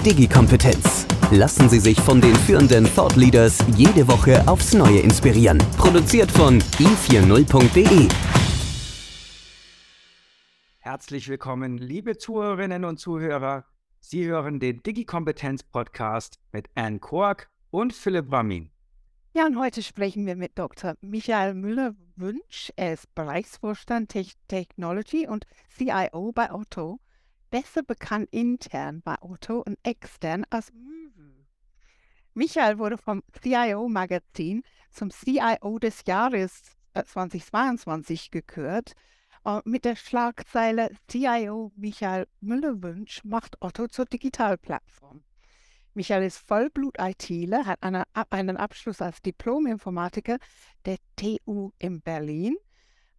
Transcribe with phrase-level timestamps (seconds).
[0.00, 1.06] Digi-Kompetenz.
[1.30, 5.58] Lassen Sie sich von den führenden Thought Leaders jede Woche aufs Neue inspirieren.
[5.76, 8.08] Produziert von i40.de.
[10.78, 13.66] Herzlich willkommen, liebe Zuhörerinnen und Zuhörer.
[14.00, 18.70] Sie hören den Digi-Kompetenz-Podcast mit Anne Kork und Philipp Ramin.
[19.34, 20.94] Ja, und heute sprechen wir mit Dr.
[21.02, 22.72] Michael Müller-Wünsch.
[22.76, 27.00] Er ist Bereichsvorstand Te Technology und CIO bei Otto
[27.50, 31.44] besser bekannt intern bei Otto und extern als Mühu.
[32.34, 36.62] Michael wurde vom CIO-Magazin zum CIO des Jahres
[36.94, 38.92] 2022 äh, gekürt.
[39.64, 45.22] Mit der Schlagzeile CIO Michael Müller-Wünsch macht Otto zur Digitalplattform.
[45.94, 50.38] Michael ist Vollblut-ITler, hat eine, einen Abschluss als Diplom-Informatiker
[50.84, 52.56] der TU in Berlin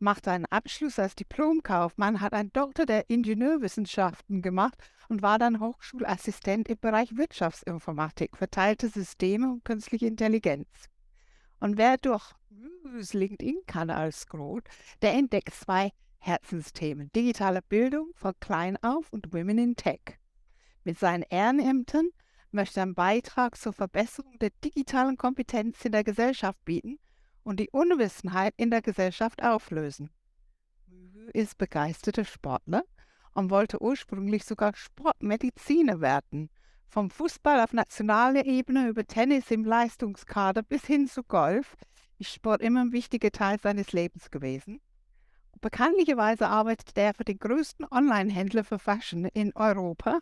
[0.02, 6.68] macht einen Abschluss als Diplomkaufmann, hat einen Doktor der Ingenieurwissenschaften gemacht und war dann Hochschulassistent
[6.70, 10.68] im Bereich Wirtschaftsinformatik, verteilte Systeme und künstliche Intelligenz.
[11.60, 12.34] Und wer durch
[13.14, 14.68] LinkedIn-Kanal scrollt,
[15.02, 20.18] der entdeckt zwei Herzensthemen: digitale Bildung von klein auf und Women in Tech.
[20.84, 22.10] Mit seinen Ehrenämtern
[22.50, 27.00] möchte er einen Beitrag zur Verbesserung der digitalen Kompetenz in der Gesellschaft bieten
[27.44, 30.10] und die Unwissenheit in der Gesellschaft auflösen.
[30.88, 32.84] Mühe ist begeisterter Sportler
[33.34, 36.50] und wollte ursprünglich sogar Sportmediziner werden.
[36.88, 41.76] Vom Fußball auf nationaler Ebene über Tennis im Leistungskader bis hin zu Golf
[42.20, 44.82] ist Sport immer ein wichtiger Teil seines Lebens gewesen.
[45.62, 50.20] Bekanntlicherweise arbeitet er für den größten Online-Händler für Fashion in Europa.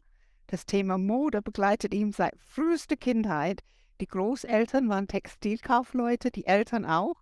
[0.48, 3.62] Das Thema Mode begleitet ihn seit frühester Kindheit
[4.00, 7.16] die Großeltern waren Textilkaufleute, die Eltern auch.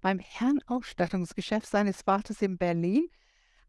[0.00, 3.08] Beim Herrenausstattungsgeschäft seines Vaters in Berlin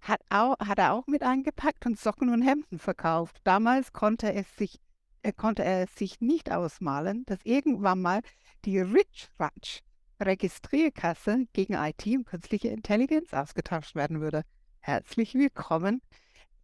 [0.02, 3.38] hat, auch, hat er auch mit eingepackt und Socken und Hemden verkauft.
[3.44, 4.80] Damals konnte, es sich,
[5.24, 8.22] äh, konnte er sich nicht ausmalen, dass irgendwann mal
[8.66, 9.82] die Rich Ratch
[10.22, 14.44] Registrierkasse gegen IT und künstliche Intelligenz ausgetauscht werden würde.
[14.80, 16.02] Herzlich willkommen,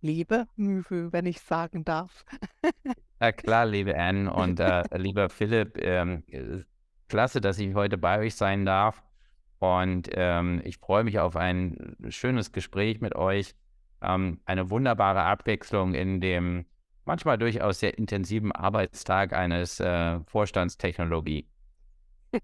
[0.02, 2.26] liebe Müfü, wenn ich sagen darf.
[3.20, 6.64] Ja, klar, liebe Anne und äh, lieber Philipp, ähm, äh,
[7.08, 9.04] klasse, dass ich heute bei euch sein darf.
[9.60, 13.54] Und ähm, ich freue mich auf ein schönes Gespräch mit euch.
[14.02, 16.66] Ähm, eine wunderbare Abwechslung in dem
[17.06, 21.48] manchmal durchaus sehr intensiven Arbeitstag eines äh, Vorstands Technologie.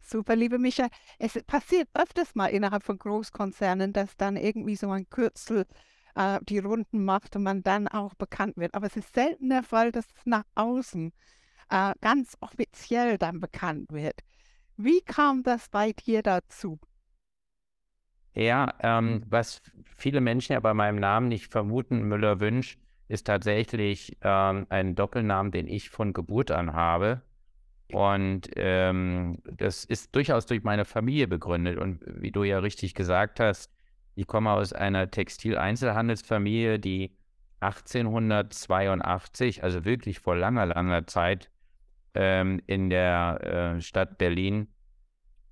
[0.00, 0.88] Super, liebe Micha.
[1.18, 5.66] Es passiert öfters mal innerhalb von Großkonzernen, dass dann irgendwie so ein Kürzel
[6.14, 8.74] äh, die Runden macht und man dann auch bekannt wird.
[8.74, 11.12] Aber es ist selten der Fall, dass es nach außen
[11.70, 14.20] äh, ganz offiziell dann bekannt wird.
[14.76, 16.78] Wie kam das bei dir dazu?
[18.34, 19.62] Ja, ähm, was
[19.96, 25.68] viele Menschen ja bei meinem Namen nicht vermuten, Müller-Wünsch, ist tatsächlich ähm, ein Doppelnamen, den
[25.68, 27.22] ich von Geburt an habe.
[27.92, 31.78] Und ähm, das ist durchaus durch meine Familie begründet.
[31.78, 33.70] Und wie du ja richtig gesagt hast,
[34.14, 37.16] ich komme aus einer Textileinzelhandelsfamilie, die
[37.60, 41.50] 1882, also wirklich vor langer, langer Zeit,
[42.14, 44.68] ähm, in der äh, Stadt Berlin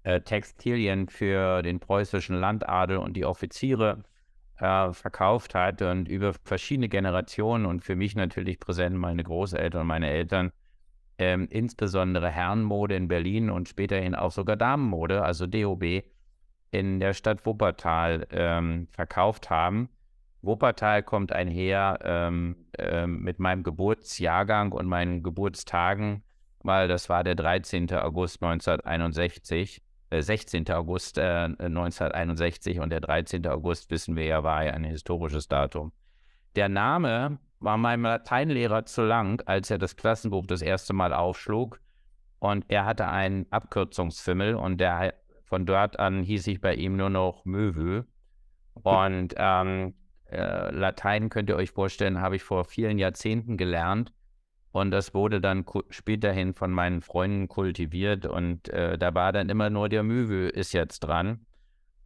[0.05, 4.05] äh, Textilien für den preußischen Landadel und die Offiziere
[4.59, 9.87] äh, verkauft hat und über verschiedene Generationen und für mich natürlich präsent meine Großeltern und
[9.87, 10.53] meine Eltern,
[11.19, 16.03] ähm, insbesondere Herrenmode in Berlin und späterhin auch sogar Damenmode, also DOB,
[16.73, 19.91] in der Stadt Wuppertal ähm, verkauft haben.
[20.41, 26.25] Wuppertal kommt einher ähm, äh, mit meinem Geburtsjahrgang und meinen Geburtstagen,
[26.63, 27.93] weil das war der 13.
[27.93, 30.69] August 1961, äh, 16.
[30.71, 33.47] August äh, 1961 und der 13.
[33.47, 35.93] August, wissen wir ja, war ja ein historisches Datum.
[36.57, 41.81] Der Name war meinem Lateinlehrer zu lang, als er das Klassenbuch das erste Mal aufschlug.
[42.39, 45.15] Und er hatte einen Abkürzungsfimmel und der
[45.53, 48.07] von dort an hieß ich bei ihm nur noch Möwe.
[48.83, 49.93] Und ähm,
[50.31, 54.15] äh, Latein könnt ihr euch vorstellen, habe ich vor vielen Jahrzehnten gelernt.
[54.71, 58.25] Und das wurde dann späterhin von meinen Freunden kultiviert.
[58.25, 61.45] Und äh, da war dann immer nur der Möwe ist jetzt dran.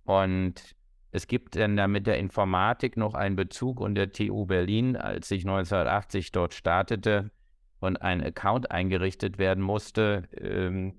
[0.02, 0.75] Und
[1.12, 5.31] es gibt dann da mit der Informatik noch einen Bezug und der TU Berlin, als
[5.31, 7.31] ich 1980 dort startete,
[7.78, 10.94] und ein Account eingerichtet werden musste, ähm,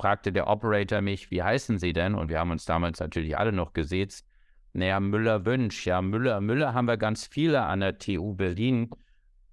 [0.00, 2.14] fragte der Operator mich, wie heißen Sie denn?
[2.14, 4.26] Und wir haben uns damals natürlich alle noch gesiezt.
[4.72, 5.86] Naja, Müller-Wünsch.
[5.86, 8.90] Ja, Müller, Müller haben wir ganz viele an der TU Berlin.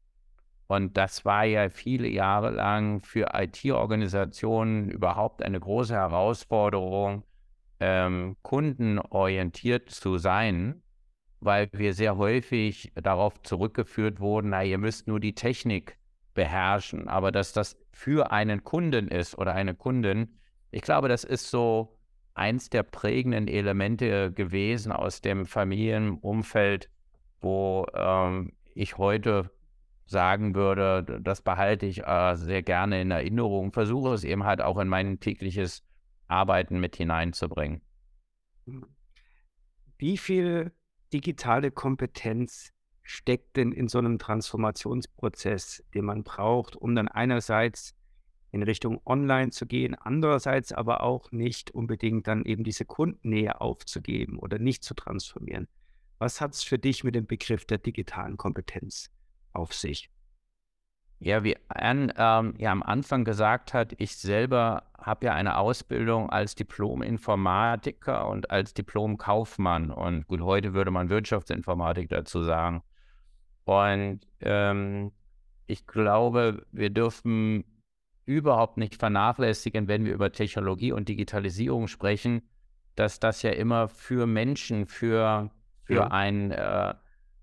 [0.68, 7.24] Und das war ja viele Jahre lang für IT-Organisationen überhaupt eine große Herausforderung,
[7.80, 10.82] ähm, kundenorientiert zu sein,
[11.42, 15.98] weil wir sehr häufig darauf zurückgeführt wurden, na, ihr müsst nur die Technik
[16.34, 20.40] beherrschen, aber dass das für einen Kunden ist oder eine Kundin,
[20.72, 21.98] ich glaube, das ist so
[22.34, 26.90] eins der prägenden Elemente gewesen aus dem Familienumfeld,
[27.42, 29.52] wo ähm, ich heute
[30.06, 34.78] sagen würde, das behalte ich äh, sehr gerne in Erinnerung, versuche es eben halt auch
[34.80, 35.84] in mein tägliches
[36.28, 37.82] Arbeiten mit hineinzubringen.
[39.98, 40.72] Wie viel
[41.14, 42.72] digitale Kompetenz
[43.04, 47.96] steckt denn in so einem Transformationsprozess, den man braucht, um dann einerseits
[48.52, 54.40] in Richtung Online zu gehen, andererseits aber auch nicht unbedingt dann eben diese Kundennähe aufzugeben
[54.40, 55.68] oder nicht zu transformieren.
[56.18, 59.10] Was hat es für dich mit dem Begriff der digitalen Kompetenz
[59.54, 60.10] auf sich?
[61.20, 66.30] Ja, wie Anne ähm, ja am Anfang gesagt hat, ich selber habe ja eine Ausbildung
[66.30, 69.92] als Diplom-Informatiker und als Diplom-Kaufmann.
[69.92, 72.84] Und gut, heute würde man Wirtschaftsinformatik dazu sagen.
[73.66, 75.12] Und ähm,
[75.68, 77.66] ich glaube, wir dürfen
[78.26, 82.42] überhaupt nicht vernachlässigen, wenn wir über Technologie und Digitalisierung sprechen,
[82.96, 85.52] dass das ja immer für Menschen, für,
[85.84, 86.08] für ja.
[86.08, 86.94] einen äh,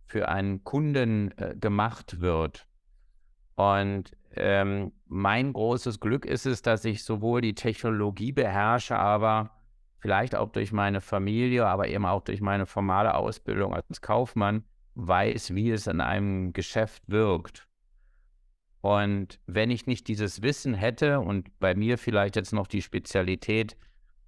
[0.06, 2.66] für einen Kunden äh, gemacht wird.
[3.56, 9.50] Und ähm, mein großes Glück ist es, dass ich sowohl die Technologie beherrsche, aber
[9.98, 14.64] vielleicht auch durch meine Familie, aber eben auch durch meine formale Ausbildung als Kaufmann
[14.94, 17.66] weiß, wie es in einem Geschäft wirkt.
[18.82, 23.76] Und wenn ich nicht dieses Wissen hätte und bei mir vielleicht jetzt noch die Spezialität,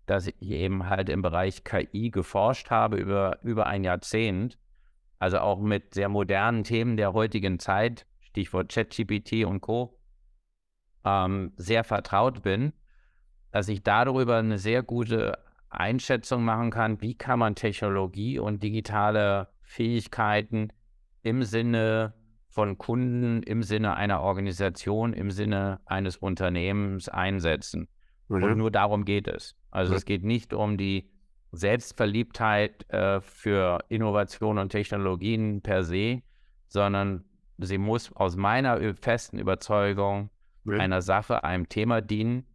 [0.06, 4.58] dass ich eben halt im Bereich KI geforscht habe über, über ein Jahrzehnt,
[5.18, 8.06] also auch mit sehr modernen Themen der heutigen Zeit,
[8.38, 9.98] Stichwort ChatGPT und Co.,
[11.04, 12.72] ähm, sehr vertraut bin,
[13.50, 15.38] dass ich darüber eine sehr gute
[15.70, 20.68] Einschätzung machen kann, wie kann man Technologie und digitale Fähigkeiten
[21.22, 22.14] im Sinne
[22.48, 27.88] von Kunden, im Sinne einer Organisation, im Sinne eines Unternehmens einsetzen.
[28.28, 28.42] Mhm.
[28.42, 29.56] Und nur darum geht es.
[29.70, 29.96] Also mhm.
[29.96, 31.10] es geht nicht um die
[31.50, 36.22] Selbstverliebtheit äh, für Innovation und Technologien per se,
[36.68, 37.24] sondern
[37.58, 40.30] sie muss aus meiner festen Überzeugung
[40.64, 40.78] ja.
[40.78, 42.46] einer Sache, einem Thema dienen.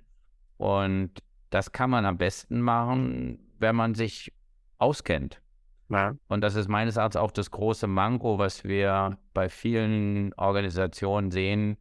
[0.57, 1.12] Und
[1.50, 4.33] das kann man am besten machen, wenn man sich
[4.77, 5.41] auskennt.
[5.89, 6.15] Ja.
[6.27, 11.77] Und das ist meines Erachtens auch das große Manko, was wir bei vielen Organisationen sehen,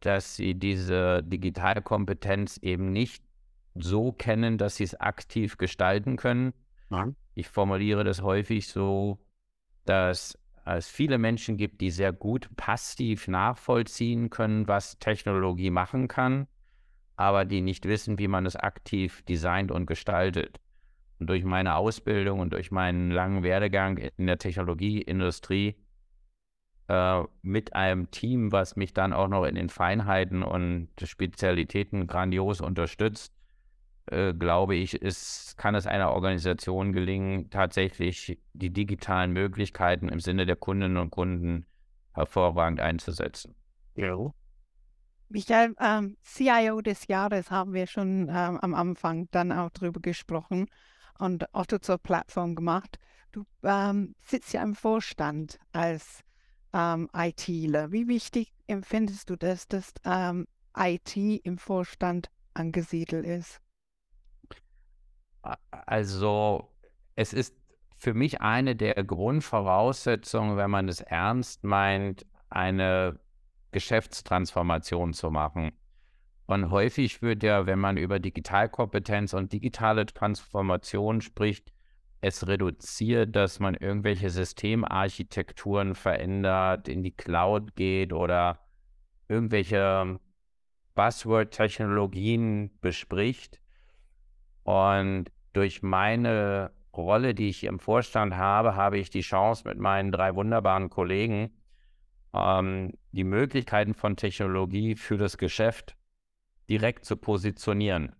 [0.00, 3.24] dass sie diese Digitalkompetenz eben nicht
[3.74, 6.52] so kennen, dass sie es aktiv gestalten können.
[6.90, 7.16] Nein.
[7.34, 9.18] Ich formuliere das häufig so,
[9.84, 16.46] dass es viele Menschen gibt, die sehr gut passiv nachvollziehen können, was Technologie machen kann,
[17.16, 20.60] aber die nicht wissen, wie man es aktiv designt und gestaltet.
[21.18, 25.76] Und durch meine Ausbildung und durch meinen langen Werdegang in der Technologieindustrie
[26.88, 32.60] äh, mit einem Team, was mich dann auch noch in den Feinheiten und Spezialitäten grandios
[32.60, 33.32] unterstützt,
[34.06, 40.46] äh, glaube ich, ist, kann es einer Organisation gelingen, tatsächlich die digitalen Möglichkeiten im Sinne
[40.46, 41.66] der Kundinnen und Kunden
[42.12, 43.54] hervorragend einzusetzen.
[43.94, 44.32] Ja.
[45.28, 50.66] Michael, ähm, CIO des Jahres haben wir schon ähm, am Anfang dann auch drüber gesprochen
[51.18, 52.98] und Otto zur Plattform gemacht.
[53.32, 56.22] Du ähm, sitzt ja im Vorstand als
[56.72, 57.90] ähm, ITler.
[57.90, 60.46] Wie wichtig empfindest du das, dass ähm,
[60.76, 63.63] IT im Vorstand angesiedelt ist?
[65.70, 66.70] Also
[67.16, 67.54] es ist
[67.96, 73.18] für mich eine der Grundvoraussetzungen, wenn man es ernst meint, eine
[73.72, 75.72] Geschäftstransformation zu machen.
[76.46, 81.72] Und häufig wird ja, wenn man über Digitalkompetenz und digitale Transformation spricht,
[82.20, 88.60] es reduziert, dass man irgendwelche Systemarchitekturen verändert, in die Cloud geht oder
[89.28, 90.20] irgendwelche
[90.94, 93.60] Buzzword-Technologien bespricht.
[94.62, 100.12] Und durch meine Rolle, die ich im Vorstand habe, habe ich die Chance, mit meinen
[100.12, 101.50] drei wunderbaren Kollegen
[102.34, 105.96] ähm, die Möglichkeiten von Technologie für das Geschäft
[106.68, 108.14] direkt zu positionieren.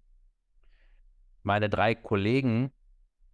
[1.43, 2.71] Meine drei Kollegen,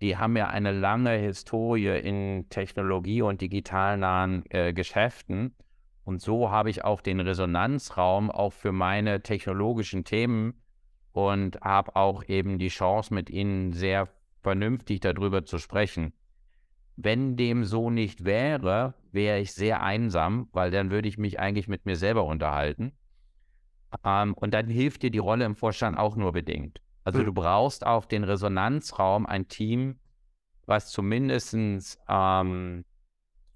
[0.01, 5.55] die haben ja eine lange Historie in Technologie und digitalnahen äh, Geschäften.
[6.05, 10.60] Und so habe ich auch den Resonanzraum auch für meine technologischen Themen
[11.13, 14.09] und habe auch eben die Chance, mit ihnen sehr
[14.43, 16.13] vernünftig darüber zu sprechen.
[16.97, 21.69] Wenn dem so nicht wäre, wäre ich sehr einsam, weil dann würde ich mich eigentlich
[21.69, 22.93] mit mir selber unterhalten.
[24.05, 26.81] Ähm, und dann hilft dir die Rolle im Vorstand auch nur bedingt.
[27.05, 27.27] Also mhm.
[27.27, 29.99] du brauchst auch den Resonanzraum, ein Team,
[30.67, 31.57] was zumindest
[32.09, 32.85] ähm,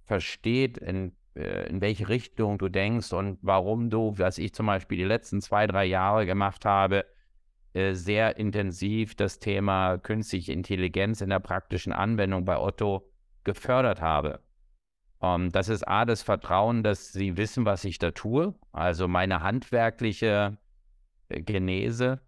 [0.04, 4.98] versteht, in, äh, in welche Richtung du denkst und warum du, was ich zum Beispiel
[4.98, 7.04] die letzten zwei, drei Jahre gemacht habe,
[7.74, 13.10] sehr intensiv das Thema künstliche Intelligenz in der praktischen Anwendung bei Otto
[13.42, 14.40] gefördert habe.
[15.18, 19.08] Um, ähm, das ist A, das Vertrauen, dass sie wissen, was ich da tue, also
[19.08, 20.58] meine handwerkliche
[21.28, 22.20] äh, Genese,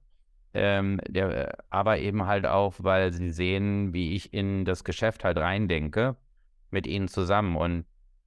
[0.54, 5.36] ähm, der, aber eben halt auch, weil sie sehen, wie ich in das Geschäft halt
[5.36, 6.16] reindenke,
[6.70, 7.56] mit ihnen zusammen.
[7.56, 7.84] Und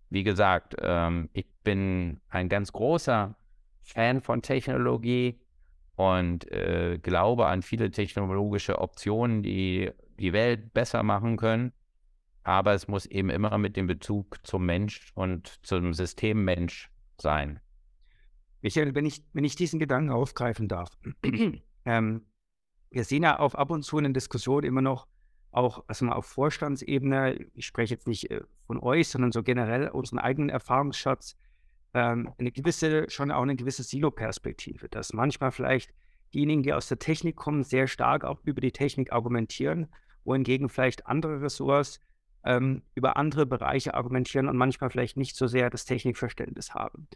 [0.10, 3.36] wie gesagt, ähm, ich bin ein ganz großer
[3.82, 5.40] Fan von Technologie
[6.00, 11.74] und äh, glaube an viele technologische Optionen, die die Welt besser machen können.
[12.44, 17.60] Aber es muss eben immer mit dem Bezug zum Mensch und zum System Mensch sein.
[18.62, 20.98] Michael, wenn ich, wenn ich diesen Gedanken aufgreifen darf,
[21.86, 22.26] ähm,
[22.92, 25.06] wir sehen ja auf ab und zu in den Diskussionen immer noch,
[25.52, 29.90] auch also mal auf Vorstandsebene, ich spreche jetzt nicht äh, von euch, sondern so generell
[29.90, 31.36] unseren eigenen Erfahrungsschatz,
[31.94, 35.92] ähm, eine gewisse, schon auch eine gewisse Silo-Perspektive, dass manchmal vielleicht
[36.34, 39.88] diejenigen, die aus der Technik kommen, sehr stark auch über die Technik argumentieren,
[40.24, 42.00] wohingegen vielleicht andere Ressorts
[42.46, 47.08] ähm, über andere Bereiche argumentieren und manchmal vielleicht nicht so sehr das Technikverständnis haben.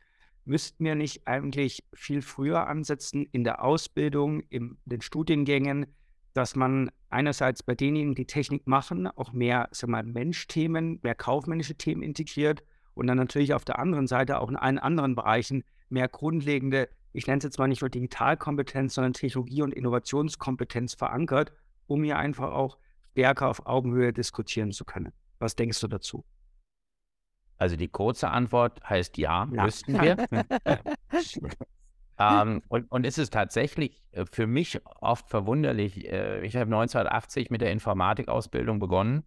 [0.45, 5.85] Müssten wir nicht eigentlich viel früher ansetzen in der Ausbildung, in den Studiengängen,
[6.33, 11.75] dass man einerseits bei denjenigen, die Technik machen, auch mehr sag mal, Menschthemen, mehr kaufmännische
[11.75, 12.63] Themen integriert
[12.93, 17.27] und dann natürlich auf der anderen Seite auch in allen anderen Bereichen mehr grundlegende, ich
[17.27, 21.53] nenne es jetzt mal nicht nur Digitalkompetenz, sondern Technologie- und Innovationskompetenz verankert,
[21.87, 22.77] um hier einfach auch
[23.11, 25.13] stärker auf Augenhöhe diskutieren zu können.
[25.39, 26.25] Was denkst du dazu?
[27.57, 29.63] Also die kurze Antwort heißt ja, ja.
[29.63, 30.27] müssten wir.
[32.19, 36.05] ähm, und, und es ist tatsächlich äh, für mich oft verwunderlich.
[36.11, 39.23] Äh, ich habe 1980 mit der Informatikausbildung begonnen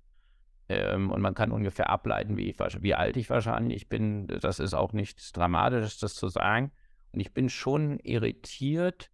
[0.68, 4.26] ähm, und man kann ungefähr ableiten, wie, ich, wie alt ich wahrscheinlich bin.
[4.26, 6.72] Das ist auch nichts Dramatisches, das zu sagen.
[7.12, 9.10] Und ich bin schon irritiert,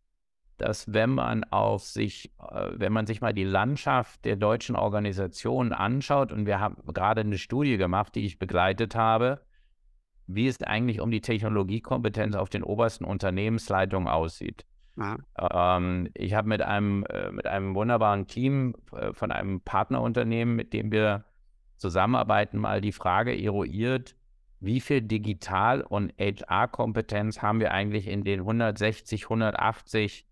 [0.58, 5.72] dass wenn man auf sich, äh, wenn man sich mal die Landschaft der deutschen Organisationen
[5.72, 9.42] anschaut, und wir haben gerade eine Studie gemacht, die ich begleitet habe,
[10.26, 14.64] wie es eigentlich um die Technologiekompetenz auf den obersten Unternehmensleitungen aussieht.
[15.38, 20.72] Ähm, ich habe mit einem, äh, mit einem wunderbaren Team äh, von einem Partnerunternehmen, mit
[20.72, 21.24] dem wir
[21.82, 24.14] Zusammenarbeiten mal die Frage eruiert,
[24.60, 30.24] wie viel Digital- und HR-Kompetenz haben wir eigentlich in den 160, 180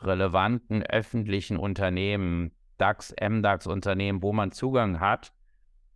[0.00, 5.32] relevanten öffentlichen Unternehmen, DAX, MDAX-Unternehmen, wo man Zugang hat.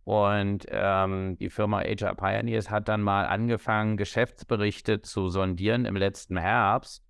[0.05, 6.37] Und ähm, die Firma HR Pioneers hat dann mal angefangen, Geschäftsberichte zu sondieren im letzten
[6.37, 7.05] Herbst,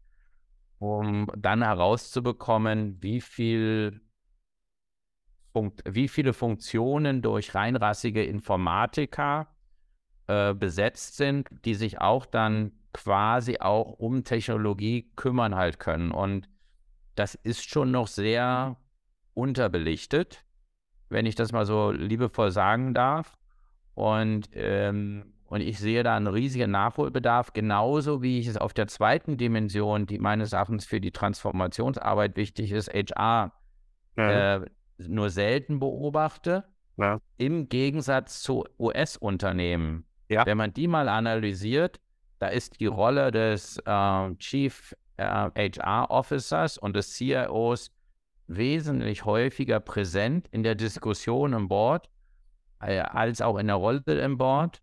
[0.79, 4.01] um dann herauszubekommen, wie viel
[5.85, 9.47] wie viele Funktionen durch reinrassige Informatiker
[10.27, 16.11] äh, besetzt sind, die sich auch dann quasi auch um Technologie kümmern halt können.
[16.11, 16.47] Und
[17.15, 18.77] das ist schon noch sehr
[19.33, 20.45] unterbelichtet,
[21.09, 23.37] wenn ich das mal so liebevoll sagen darf.
[23.95, 28.87] Und, ähm, und ich sehe da einen riesigen Nachholbedarf, genauso wie ich es auf der
[28.87, 33.51] zweiten Dimension, die meines Erachtens für die Transformationsarbeit wichtig ist, HR,
[34.17, 34.55] ja.
[34.55, 34.65] äh,
[35.07, 36.65] nur selten beobachte.
[36.97, 37.19] Ja.
[37.37, 40.05] Im Gegensatz zu US-Unternehmen.
[40.29, 40.45] Ja.
[40.45, 41.99] Wenn man die mal analysiert,
[42.39, 47.91] da ist die Rolle des äh, Chief äh, HR Officers und des CIOs
[48.47, 52.09] wesentlich häufiger präsent in der Diskussion im Board
[52.81, 54.81] äh, als auch in der Rolle im Board.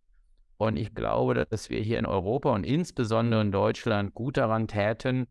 [0.57, 5.27] Und ich glaube, dass wir hier in Europa und insbesondere in Deutschland gut daran täten,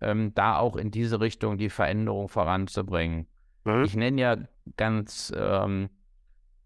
[0.00, 3.26] ähm, da auch in diese Richtung die Veränderung voranzubringen.
[3.64, 3.84] Mhm.
[3.84, 4.36] Ich nenne ja
[4.76, 5.90] ganz ähm,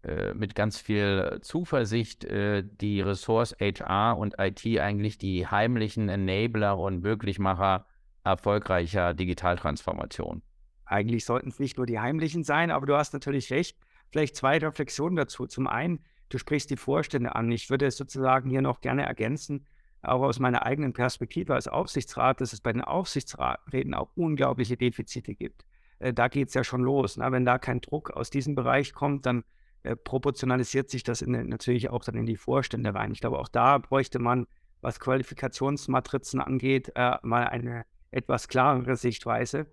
[0.03, 6.77] äh, mit ganz viel Zuversicht äh, die Ressource HR und IT eigentlich die heimlichen Enabler
[6.77, 7.85] und Möglichmacher
[8.23, 10.41] erfolgreicher Digitaltransformation.
[10.85, 13.77] Eigentlich sollten es nicht nur die heimlichen sein, aber du hast natürlich recht.
[14.09, 15.45] Vielleicht zwei Reflexionen dazu.
[15.47, 17.51] Zum einen, du sprichst die Vorstände an.
[17.51, 19.67] Ich würde es sozusagen hier noch gerne ergänzen,
[20.01, 25.35] auch aus meiner eigenen Perspektive als Aufsichtsrat, dass es bei den Aufsichtsräten auch unglaubliche Defizite
[25.35, 25.65] gibt.
[25.99, 27.17] Äh, da geht es ja schon los.
[27.17, 27.31] Ne?
[27.31, 29.43] Wenn da kein Druck aus diesem Bereich kommt, dann
[29.83, 33.11] äh, proportionalisiert sich das in, natürlich auch dann in die Vorstände rein.
[33.11, 34.47] Ich glaube, auch da bräuchte man,
[34.81, 39.67] was Qualifikationsmatrizen angeht, äh, mal eine etwas klarere Sichtweise.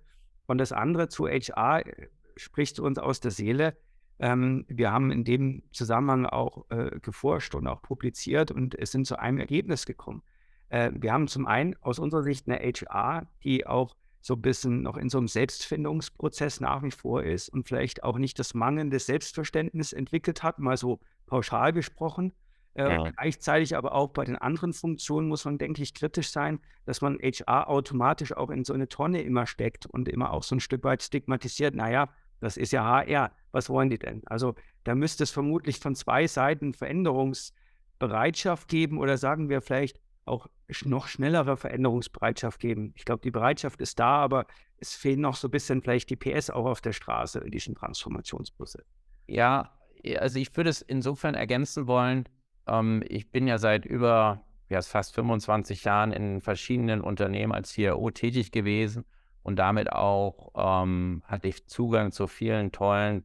[0.46, 3.76] Und das andere zu HR äh, spricht uns aus der Seele.
[4.18, 9.06] Ähm, wir haben in dem Zusammenhang auch äh, geforscht und auch publiziert und es sind
[9.06, 10.22] zu einem Ergebnis gekommen.
[10.68, 14.82] Äh, wir haben zum einen aus unserer Sicht eine HR, die auch so ein bisschen
[14.82, 18.98] noch in so einem Selbstfindungsprozess nach wie vor ist und vielleicht auch nicht das mangelnde
[18.98, 22.32] Selbstverständnis entwickelt hat, mal so pauschal gesprochen.
[22.74, 23.10] Äh, ja.
[23.10, 27.20] Gleichzeitig aber auch bei den anderen Funktionen muss man, denke ich, kritisch sein, dass man
[27.20, 30.82] HR automatisch auch in so eine Tonne immer steckt und immer auch so ein Stück
[30.82, 31.76] weit stigmatisiert.
[31.76, 32.08] Naja,
[32.40, 34.22] das ist ja HR, was wollen die denn?
[34.26, 40.48] Also da müsste es vermutlich von zwei Seiten Veränderungsbereitschaft geben oder sagen wir vielleicht auch
[40.84, 42.92] noch schnellere Veränderungsbereitschaft geben.
[42.96, 44.46] Ich glaube, die Bereitschaft ist da, aber
[44.78, 47.74] es fehlen noch so ein bisschen vielleicht die PS auch auf der Straße in diesem
[47.74, 48.84] Transformationsprozess.
[49.26, 49.72] Ja,
[50.18, 52.28] also ich würde es insofern ergänzen wollen.
[52.66, 58.10] Ähm, ich bin ja seit über ja, fast 25 Jahren in verschiedenen Unternehmen als CIO
[58.10, 59.04] tätig gewesen
[59.42, 63.24] und damit auch ähm, hatte ich Zugang zu vielen tollen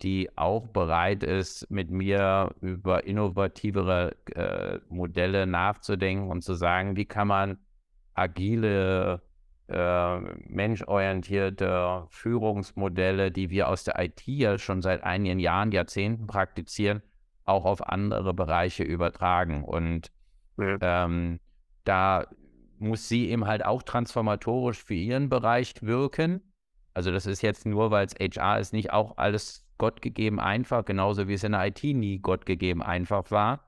[0.04, 7.06] die auch bereit ist, mit mir über innovativere äh, Modelle nachzudenken und zu sagen, wie
[7.06, 7.58] kann man
[8.18, 9.22] agile,
[9.68, 17.02] äh, menschorientierte Führungsmodelle, die wir aus der IT ja schon seit einigen Jahren, Jahrzehnten praktizieren,
[17.46, 19.64] auch auf andere Bereiche übertragen.
[19.64, 20.12] Und
[20.58, 20.78] ja.
[20.82, 21.40] ähm,
[21.84, 22.28] da
[22.80, 26.42] muss sie eben halt auch transformatorisch für ihren Bereich wirken.
[26.94, 31.28] Also das ist jetzt nur, weil es HR ist, nicht auch alles gottgegeben einfach, genauso
[31.28, 33.67] wie es in der IT nie gottgegeben einfach war.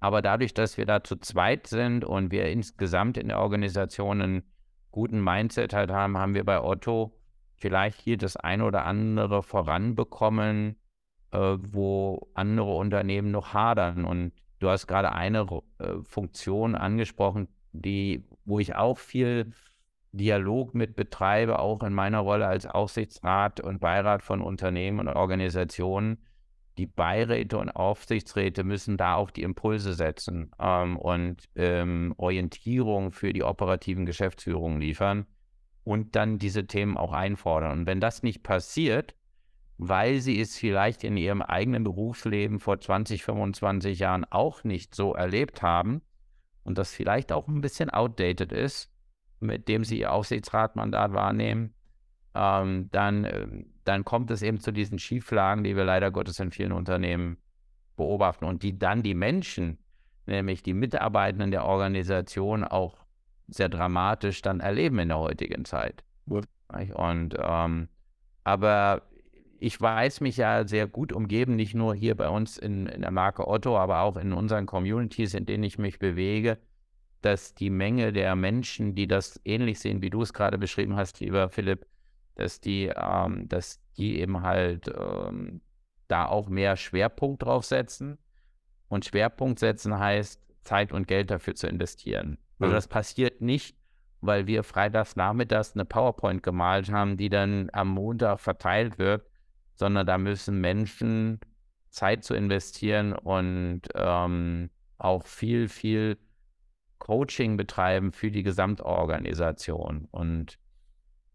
[0.00, 4.42] Aber dadurch, dass wir da zu zweit sind und wir insgesamt in der Organisation einen
[4.90, 7.12] guten Mindset halt haben, haben wir bei Otto
[7.56, 10.76] vielleicht hier das eine oder andere voranbekommen,
[11.32, 14.04] äh, wo andere Unternehmen noch hadern.
[14.04, 15.46] Und du hast gerade eine
[15.78, 19.52] äh, Funktion angesprochen, die, wo ich auch viel
[20.12, 26.18] Dialog mit betreibe, auch in meiner Rolle als Aufsichtsrat und Beirat von Unternehmen und Organisationen,
[26.78, 33.32] die Beiräte und Aufsichtsräte müssen da auch die Impulse setzen ähm, und ähm, Orientierung für
[33.32, 35.26] die operativen Geschäftsführungen liefern
[35.84, 37.80] und dann diese Themen auch einfordern.
[37.80, 39.14] Und wenn das nicht passiert,
[39.78, 45.14] weil sie es vielleicht in ihrem eigenen Berufsleben vor 20, 25 Jahren auch nicht so
[45.14, 46.02] erlebt haben
[46.64, 48.90] und das vielleicht auch ein bisschen outdated ist,
[49.40, 51.74] mit dem sie ihr Aufsichtsratmandat wahrnehmen,
[52.36, 56.50] ähm, dann, ähm, dann kommt es eben zu diesen Schieflagen, die wir leider Gottes in
[56.50, 57.38] vielen Unternehmen
[57.96, 59.78] beobachten und die dann die Menschen,
[60.26, 62.96] nämlich die Mitarbeitenden der Organisation, auch
[63.48, 66.04] sehr dramatisch dann erleben in der heutigen Zeit.
[66.26, 67.88] Und ähm,
[68.44, 69.02] aber
[69.58, 73.10] ich weiß mich ja sehr gut umgeben, nicht nur hier bei uns in, in der
[73.10, 76.58] Marke Otto, aber auch in unseren Communities, in denen ich mich bewege,
[77.22, 81.20] dass die Menge der Menschen, die das ähnlich sehen, wie du es gerade beschrieben hast,
[81.20, 81.86] lieber Philipp,
[82.36, 85.60] dass die, ähm, dass die eben halt ähm,
[86.08, 88.18] da auch mehr Schwerpunkt drauf setzen.
[88.88, 92.38] Und Schwerpunkt setzen heißt, Zeit und Geld dafür zu investieren.
[92.58, 93.76] Also das passiert nicht,
[94.20, 99.26] weil wir freitags nachmittags eine PowerPoint gemalt haben, die dann am Montag verteilt wird,
[99.74, 101.40] sondern da müssen Menschen
[101.90, 106.18] Zeit zu investieren und ähm, auch viel, viel
[106.98, 110.08] Coaching betreiben für die Gesamtorganisation.
[110.10, 110.58] Und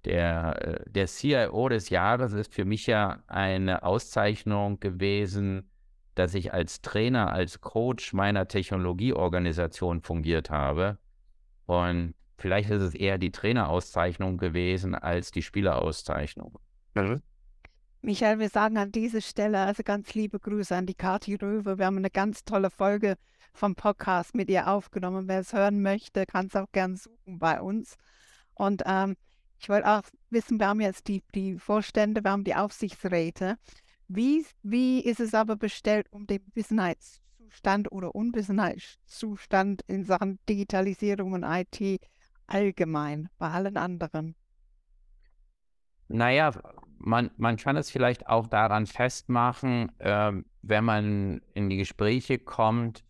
[0.05, 5.69] der, äh, der CIO des Jahres ist für mich ja eine Auszeichnung gewesen,
[6.15, 10.97] dass ich als Trainer, als Coach meiner Technologieorganisation fungiert habe.
[11.65, 16.59] Und vielleicht ist es eher die Trainerauszeichnung gewesen als die Spielerauszeichnung.
[16.95, 17.21] Mhm.
[18.03, 21.77] Michael, wir sagen an dieser Stelle also ganz liebe Grüße an die Kathi Röwe.
[21.77, 23.15] Wir haben eine ganz tolle Folge
[23.53, 25.27] vom Podcast mit ihr aufgenommen.
[25.27, 27.95] Wer es hören möchte, kann es auch gern suchen bei uns.
[28.55, 29.15] Und ähm,
[29.61, 33.57] ich wollte auch wissen, wir haben jetzt die, die Vorstände, wir haben die Aufsichtsräte.
[34.07, 41.43] Wie, wie ist es aber bestellt um den Wissenheitszustand oder Unwissenheitszustand in Sachen Digitalisierung und
[41.43, 42.01] IT
[42.47, 44.35] allgemein bei allen anderen?
[46.07, 46.51] Naja,
[46.97, 53.03] man, man kann es vielleicht auch daran festmachen, äh, wenn man in die Gespräche kommt,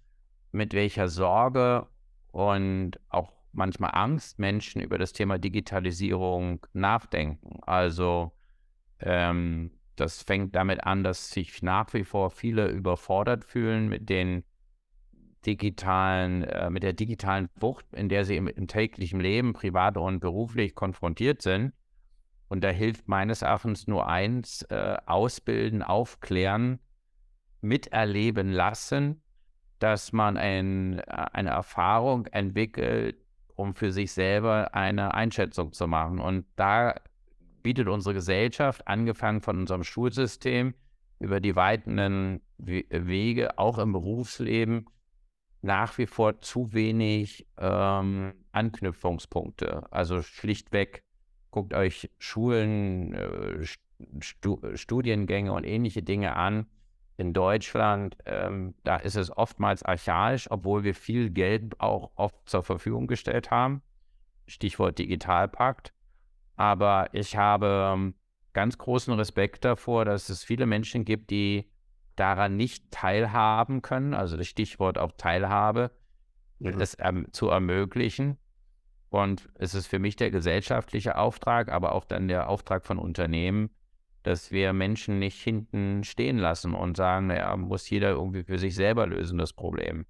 [0.51, 1.87] mit welcher Sorge
[2.31, 7.59] und auch manchmal Angst Menschen über das Thema Digitalisierung nachdenken.
[7.63, 8.31] Also
[8.99, 14.43] ähm, das fängt damit an, dass sich nach wie vor viele überfordert fühlen mit den
[15.45, 20.19] digitalen, äh, mit der digitalen Wucht, in der sie im, im täglichen Leben, privat und
[20.19, 21.73] beruflich konfrontiert sind.
[22.47, 26.79] Und da hilft meines Erachtens nur eins, äh, ausbilden, aufklären,
[27.61, 29.21] miterleben lassen,
[29.79, 33.20] dass man ein, äh, eine Erfahrung entwickelt,
[33.61, 36.19] um für sich selber eine Einschätzung zu machen.
[36.19, 36.95] Und da
[37.63, 40.73] bietet unsere Gesellschaft, angefangen von unserem Schulsystem,
[41.19, 44.87] über die weitenden Wege, auch im Berufsleben,
[45.61, 49.83] nach wie vor zu wenig ähm, Anknüpfungspunkte.
[49.91, 51.03] Also schlichtweg
[51.51, 53.63] guckt euch Schulen, äh,
[54.19, 56.65] Stu Studiengänge und ähnliche Dinge an.
[57.21, 62.63] In Deutschland, ähm, da ist es oftmals archaisch, obwohl wir viel Geld auch oft zur
[62.63, 63.83] Verfügung gestellt haben.
[64.47, 65.93] Stichwort Digitalpakt.
[66.55, 68.15] Aber ich habe ähm,
[68.53, 71.69] ganz großen Respekt davor, dass es viele Menschen gibt, die
[72.15, 75.91] daran nicht teilhaben können, also das Stichwort auch Teilhabe,
[76.57, 76.79] mhm.
[76.79, 78.39] das ähm, zu ermöglichen.
[79.09, 83.69] Und es ist für mich der gesellschaftliche Auftrag, aber auch dann der Auftrag von Unternehmen,
[84.23, 88.75] dass wir Menschen nicht hinten stehen lassen und sagen, naja, muss jeder irgendwie für sich
[88.75, 90.05] selber lösen, das Problem.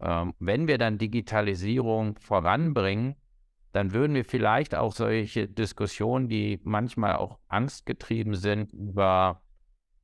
[0.00, 3.16] Ähm, wenn wir dann Digitalisierung voranbringen,
[3.72, 9.42] dann würden wir vielleicht auch solche Diskussionen, die manchmal auch angstgetrieben sind über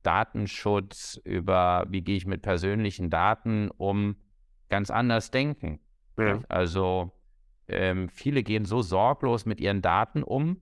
[0.03, 4.15] Datenschutz, über wie gehe ich mit persönlichen Daten um,
[4.69, 5.79] ganz anders denken.
[6.17, 6.41] Ja.
[6.49, 7.11] Also
[7.67, 10.61] ähm, viele gehen so sorglos mit ihren Daten um.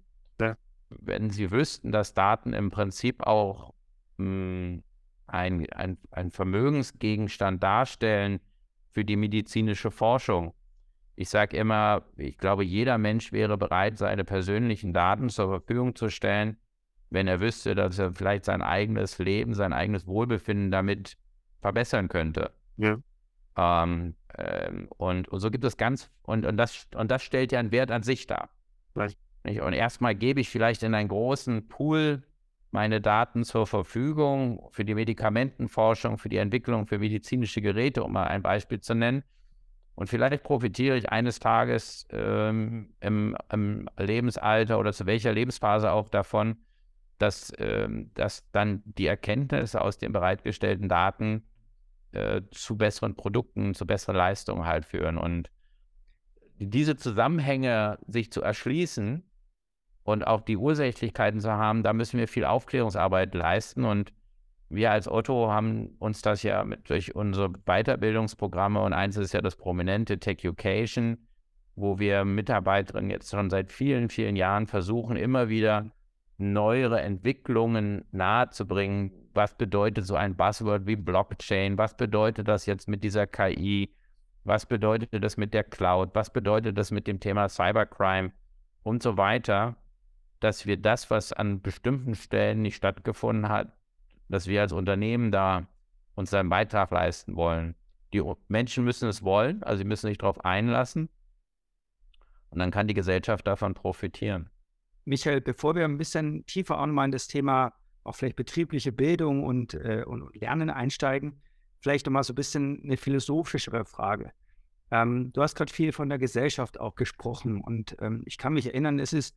[0.90, 3.74] Wenn sie wüssten, dass Daten im Prinzip auch
[4.18, 4.84] mh, hm,
[5.28, 8.40] ein, ein, ein Vermögensgegenstand darstellen
[8.92, 10.54] für die medizinische Forschung.
[11.16, 16.10] Ich sage immer, ich glaube, jeder Mensch wäre bereit, seine persönlichen Daten zur Verfügung zu
[16.10, 16.58] stellen,
[17.10, 21.18] wenn er wüsste, dass er vielleicht sein eigenes Leben, sein eigenes Wohlbefinden damit
[21.62, 22.52] verbessern könnte.
[22.78, 22.98] Ja.
[23.58, 27.60] Ähm, ähm, und, und, so gibt es ganz, und, und, das, und das stellt ja
[27.60, 28.50] einen Wert an sich dar.
[29.50, 29.62] Nicht?
[29.62, 32.24] Und erstmal gebe ich vielleicht in einen großen Pool
[32.72, 38.28] meine Daten zur Verfügung für die Medikamentenforschung, für die Entwicklung für medizinische Geräte, um mal
[38.28, 39.24] ein Beispiel zu nennen.
[39.96, 46.10] Und vielleicht profitiere ich eines Tages ähm, im, im, Lebensalter oder zu welcher Lebensphase auch
[46.10, 46.58] davon,
[47.18, 51.44] dass, ähm, dass dann die Erkenntnisse aus den bereitgestellten Daten
[52.12, 55.18] äh, zu besseren Produkten, zu besseren Leistungen halt führen.
[55.18, 55.50] Und
[56.60, 59.24] diese Zusammenhänge sich zu erschließen
[60.04, 63.86] und auch die Ursächlichkeiten zu haben, da müssen wir viel Aufklärungsarbeit leisten.
[63.86, 64.14] Und
[64.70, 69.42] wir als Otto haben uns das ja mit, durch unsere Weiterbildungsprogramme und eins ist ja
[69.42, 71.18] das prominente Tech Education,
[71.76, 75.92] wo wir Mitarbeiterinnen jetzt schon seit vielen, vielen Jahren versuchen, immer wieder
[76.38, 79.12] neuere Entwicklungen nahezubringen.
[79.34, 81.78] Was bedeutet so ein Buzzword wie Blockchain?
[81.78, 83.94] Was bedeutet das jetzt mit dieser KI?
[84.44, 86.12] Was bedeutet das mit der Cloud?
[86.14, 88.32] Was bedeutet das mit dem Thema Cybercrime
[88.84, 89.76] und so weiter?
[90.40, 93.74] Dass wir das, was an bestimmten Stellen nicht stattgefunden hat,
[94.30, 95.68] dass wir als Unternehmen da
[96.16, 97.76] unseren Beitrag leisten wollen.
[98.14, 101.10] Die Menschen müssen es wollen, also sie müssen sich darauf einlassen.
[102.50, 104.50] Und dann kann die Gesellschaft davon profitieren.
[105.06, 107.74] Michael, bevor wir ein bisschen tiefer auch in das Thema
[108.04, 111.42] auch vielleicht betriebliche Bildung und, äh, und Lernen einsteigen,
[111.80, 114.32] vielleicht nochmal so ein bisschen eine philosophischere Frage.
[114.92, 118.66] Ähm, du hast gerade viel von der Gesellschaft auch gesprochen und ähm, ich kann mich
[118.66, 119.36] erinnern, es ist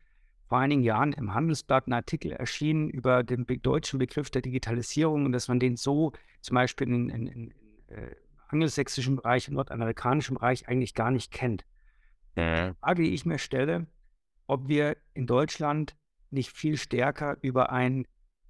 [0.53, 5.33] vor einigen Jahren im Handelsblatt ein Artikel erschienen über den deutschen Begriff der Digitalisierung und
[5.33, 6.12] dass man den so
[6.43, 7.51] zum Beispiel in, in, in,
[7.87, 8.15] äh,
[8.49, 11.65] angelsächsischen Bereich, im nordamerikanischen Bereich eigentlich gar nicht kennt.
[12.37, 13.87] Die Frage, die ich mir stelle,
[14.47, 15.97] ob wir in Deutschland
[16.29, 18.07] nicht viel stärker über, ein,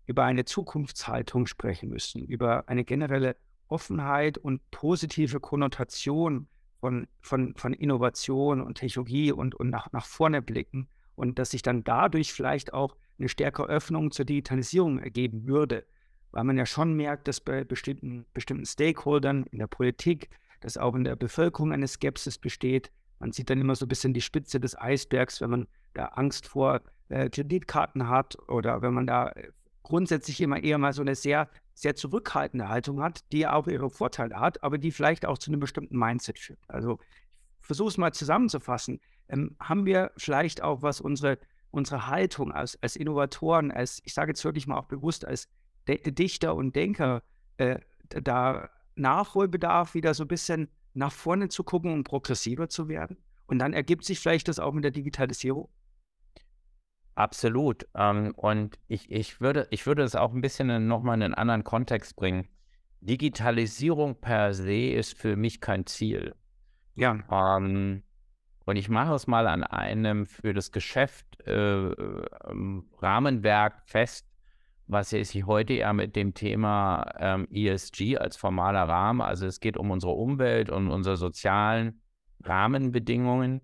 [0.06, 3.36] über eine Zukunftshaltung sprechen müssen, über eine generelle
[3.68, 6.48] Offenheit und positive Konnotation
[6.80, 11.62] von, von, von Innovation und Technologie und, und nach, nach vorne blicken und dass sich
[11.62, 15.84] dann dadurch vielleicht auch eine stärkere Öffnung zur Digitalisierung ergeben würde,
[16.32, 20.94] weil man ja schon merkt, dass bei bestimmten, bestimmten Stakeholdern in der Politik, dass auch
[20.94, 22.90] in der Bevölkerung eine Skepsis besteht.
[23.18, 26.46] Man sieht dann immer so ein bisschen die Spitze des Eisbergs, wenn man da Angst
[26.46, 29.50] vor äh, Kreditkarten hat oder wenn man da äh,
[29.82, 34.38] grundsätzlich immer eher mal so eine sehr, sehr zurückhaltende Haltung hat, die auch ihre Vorteile
[34.38, 36.60] hat, aber die vielleicht auch zu einem bestimmten Mindset führt.
[36.68, 36.98] Also
[37.60, 39.00] ich versuche es mal zusammenzufassen.
[39.32, 41.38] Ähm, haben wir vielleicht auch, was unsere,
[41.70, 45.48] unsere Haltung als, als Innovatoren, als, ich sage jetzt wirklich mal auch bewusst, als
[45.88, 47.22] D Dichter und Denker,
[47.56, 53.16] äh, da Nachholbedarf, wieder so ein bisschen nach vorne zu gucken und progressiver zu werden?
[53.46, 55.68] Und dann ergibt sich vielleicht das auch mit der Digitalisierung?
[57.14, 57.86] Absolut.
[57.94, 61.64] Ähm, und ich, ich, würde, ich würde es auch ein bisschen nochmal in einen anderen
[61.64, 62.48] Kontext bringen.
[63.00, 66.34] Digitalisierung per se ist für mich kein Ziel.
[66.94, 67.18] Ja.
[67.30, 68.02] Ähm,
[68.64, 74.26] und ich mache es mal an einem für das Geschäft äh, ähm, Rahmenwerk fest,
[74.86, 79.76] was sich heute ja mit dem Thema ähm, ESG als formaler Rahmen, also es geht
[79.76, 82.00] um unsere Umwelt und unsere sozialen
[82.44, 83.60] Rahmenbedingungen,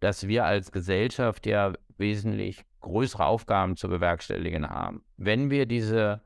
[0.00, 5.02] dass wir als Gesellschaft ja wesentlich größere Aufgaben zu bewerkstelligen haben.
[5.16, 6.22] Wenn wir diese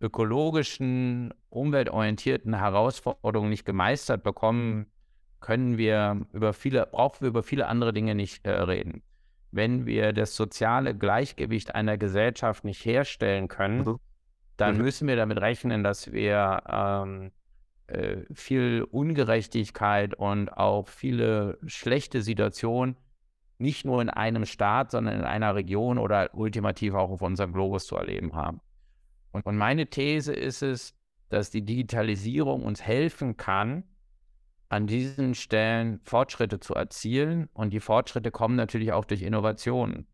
[0.00, 4.86] ökologischen, umweltorientierten Herausforderungen nicht gemeistert bekommen,
[5.44, 9.02] können wir über viele, brauchen wir über viele andere Dinge nicht äh, reden.
[9.50, 13.98] Wenn wir das soziale Gleichgewicht einer Gesellschaft nicht herstellen können, mhm.
[14.56, 14.82] dann mhm.
[14.84, 17.30] müssen wir damit rechnen, dass wir ähm,
[17.88, 22.96] äh, viel Ungerechtigkeit und auch viele schlechte Situationen
[23.58, 27.86] nicht nur in einem Staat, sondern in einer Region oder ultimativ auch auf unserem Globus
[27.86, 28.62] zu erleben haben.
[29.30, 30.94] Und, und meine These ist es,
[31.28, 33.84] dass die Digitalisierung uns helfen kann,
[34.74, 37.48] an diesen Stellen Fortschritte zu erzielen.
[37.54, 40.08] Und die Fortschritte kommen natürlich auch durch Innovationen.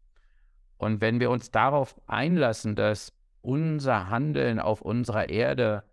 [0.77, 5.85] Und wenn wir uns darauf einlassen, dass unser Handeln auf unserer Erde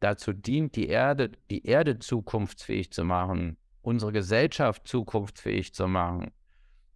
[0.00, 6.32] dazu dient, die Erde, die Erde zukunftsfähig zu machen, unsere Gesellschaft zukunftsfähig zu machen,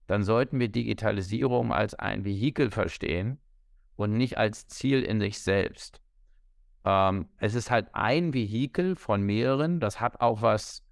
[0.08, 3.38] dann sollten wir Digitalisierung als ein Vehikel verstehen
[3.94, 6.00] und nicht als Ziel in sich selbst.
[6.84, 9.78] Ähm, es ist halt ein Vehikel von mehreren.
[9.78, 10.82] Das hat auch was,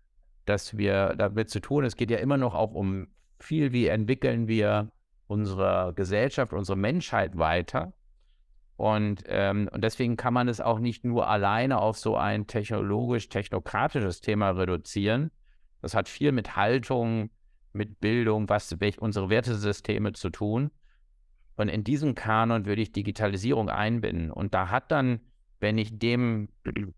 [0.49, 1.85] dass wir damit zu tun.
[1.85, 3.09] Es geht ja immer noch auch um
[3.39, 4.91] viel, wie entwickeln wir
[5.27, 7.93] unsere Gesellschaft, unsere Menschheit weiter.
[8.77, 14.21] Und, ähm, und deswegen kann man es auch nicht nur alleine auf so ein technologisch-technokratisches
[14.21, 15.31] Thema reduzieren.
[15.83, 17.31] Das hat viel mit Haltung,
[17.73, 20.71] mit Bildung, was welch unsere Wertesysteme zu tun.
[21.57, 24.31] Und in diesem Kanon würde ich Digitalisierung einbinden.
[24.31, 25.21] Und da hat dann,
[25.59, 26.49] wenn ich dem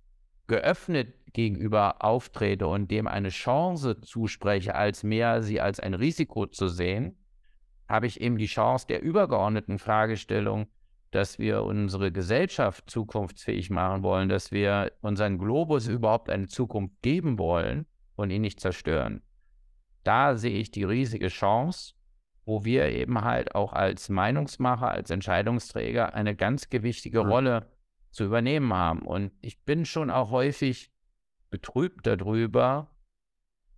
[0.46, 6.69] geöffnet gegenüber auftrete und dem eine Chance zuspreche, als mehr sie als ein Risiko zu
[6.69, 7.16] sehen,
[7.88, 10.66] habe ich eben die Chance der übergeordneten Fragestellung,
[11.11, 17.38] dass wir unsere Gesellschaft zukunftsfähig machen wollen, dass wir unseren Globus überhaupt eine Zukunft geben
[17.38, 19.23] wollen und ihn nicht zerstören.
[20.05, 21.95] Da sehe ich die riesige Chance
[22.51, 27.71] wo wir eben halt auch als Meinungsmacher, als Entscheidungsträger eine ganz gewichtige Rolle
[28.11, 29.03] zu übernehmen haben.
[29.03, 30.90] Und ich bin schon auch häufig
[31.50, 32.88] betrübt darüber,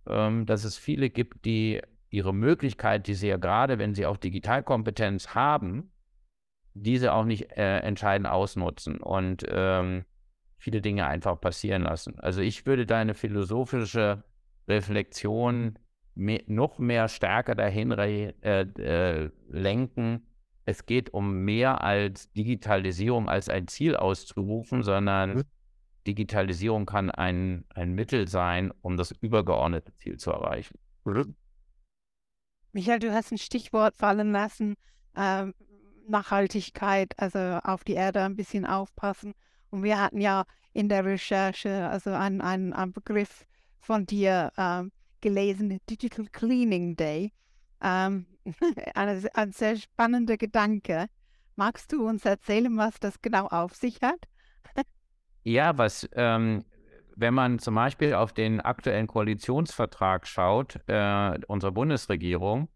[0.07, 4.17] ähm, dass es viele gibt, die ihre Möglichkeit, die sie ja gerade, wenn sie auch
[4.17, 5.91] Digitalkompetenz haben,
[6.73, 10.05] diese auch nicht äh, entscheidend ausnutzen und ähm,
[10.57, 12.19] viele Dinge einfach passieren lassen.
[12.19, 14.23] Also ich würde deine philosophische
[14.67, 15.77] Reflexion
[16.15, 20.27] mehr, noch mehr stärker dahin äh, äh, lenken.
[20.65, 25.43] Es geht um mehr als Digitalisierung als ein Ziel auszurufen, sondern.
[26.07, 30.77] Digitalisierung kann ein, ein Mittel sein, um das übergeordnete Ziel zu erreichen.
[31.05, 31.35] Mhm.
[32.71, 34.75] Michael, du hast ein Stichwort fallen lassen,
[35.15, 35.45] äh,
[36.07, 39.33] Nachhaltigkeit, also auf die Erde ein bisschen aufpassen.
[39.69, 43.45] Und wir hatten ja in der Recherche also einen, einen, einen Begriff
[43.79, 44.83] von dir äh,
[45.21, 47.31] gelesen, Digital Cleaning Day.
[47.81, 48.25] Ähm,
[48.95, 51.07] ein, ein sehr spannender Gedanke.
[51.55, 54.27] Magst du uns erzählen, was das genau auf sich hat?
[55.43, 56.63] Ja, was, ähm,
[57.15, 62.69] wenn man zum Beispiel auf den aktuellen Koalitionsvertrag schaut, äh, unserer Bundesregierung,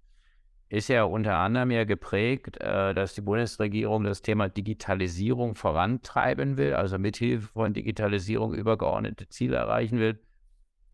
[0.70, 6.74] ist ja unter anderem ja geprägt, äh, dass die Bundesregierung das Thema Digitalisierung vorantreiben will,
[6.74, 10.20] also mithilfe von Digitalisierung übergeordnete Ziele erreichen will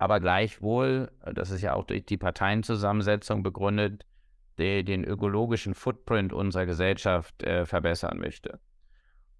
[0.03, 4.05] aber gleichwohl, das ist ja auch durch die Parteienzusammensetzung begründet,
[4.57, 8.59] die, den ökologischen Footprint unserer Gesellschaft äh, verbessern möchte.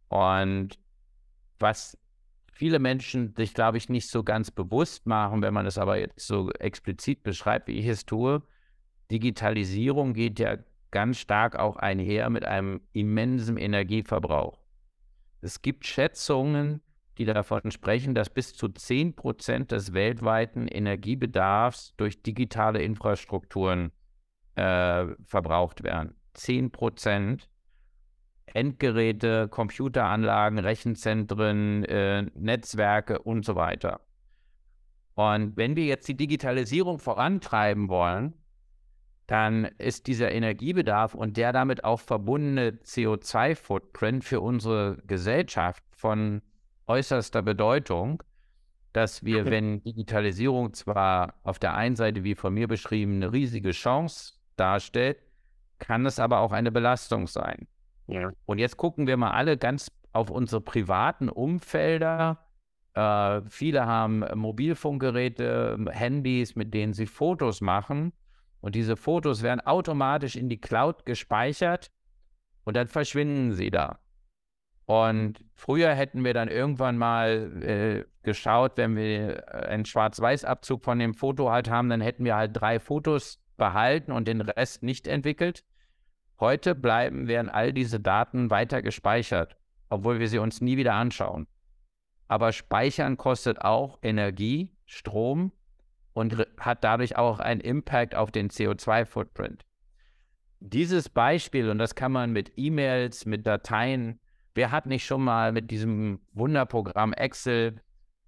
[0.08, 0.80] Und
[1.60, 1.98] was
[2.54, 6.26] viele Menschen sich, glaube ich, nicht so ganz bewusst machen, wenn man es aber jetzt
[6.26, 8.42] so explizit beschreibt, wie ich es tue,
[9.12, 10.58] Digitalisierung geht ja
[10.92, 14.60] ganz stark auch einher mit einem immensen Energieverbrauch.
[15.42, 16.82] Es gibt Schätzungen,
[17.18, 23.92] die davon sprechen, dass bis zu 10 Prozent des weltweiten Energiebedarfs durch digitale Infrastrukturen
[24.56, 26.16] äh, verbraucht werden.
[26.34, 27.50] 10 Prozent.
[28.46, 34.02] Endgeräte, Computeranlagen, Rechenzentren, äh, Netzwerke und so weiter.
[35.16, 38.34] Und wenn wir jetzt die Digitalisierung vorantreiben wollen,
[39.28, 46.42] dann ist dieser Energiebedarf und der damit auch verbundene CO2-Footprint für unsere Gesellschaft von
[46.88, 48.22] äußerster Bedeutung,
[48.92, 53.72] dass wir, wenn Digitalisierung zwar auf der einen Seite, wie von mir beschrieben, eine riesige
[53.72, 55.18] Chance darstellt,
[55.80, 57.68] kann es aber auch eine Belastung sein.
[58.08, 58.32] Ja.
[58.46, 62.46] Und jetzt gucken wir mal alle ganz auf unsere privaten Umfelder.
[62.94, 68.14] Äh, viele haben Mobilfunkgeräte, Handys, mit denen sie Fotos machen.
[68.62, 71.92] Und diese Fotos werden automatisch in die Cloud gespeichert
[72.64, 74.00] und dann verschwinden sie da.
[74.86, 81.14] Und früher hätten wir dann irgendwann mal äh, geschaut, wenn wir einen Schwarz-Weiß-Abzug von dem
[81.14, 85.64] Foto halt haben, dann hätten wir halt drei Fotos behalten und den Rest nicht entwickelt.
[86.44, 89.56] Heute bleiben, werden all diese Daten weiter gespeichert,
[89.88, 91.48] obwohl wir sie uns nie wieder anschauen.
[92.28, 95.54] Aber Speichern kostet auch Energie, Strom
[96.12, 99.66] und hat dadurch auch einen Impact auf den CO2-Footprint.
[100.60, 104.20] Dieses Beispiel, und das kann man mit E-Mails, mit Dateien
[104.54, 107.80] wer hat nicht schon mal mit diesem Wunderprogramm Excel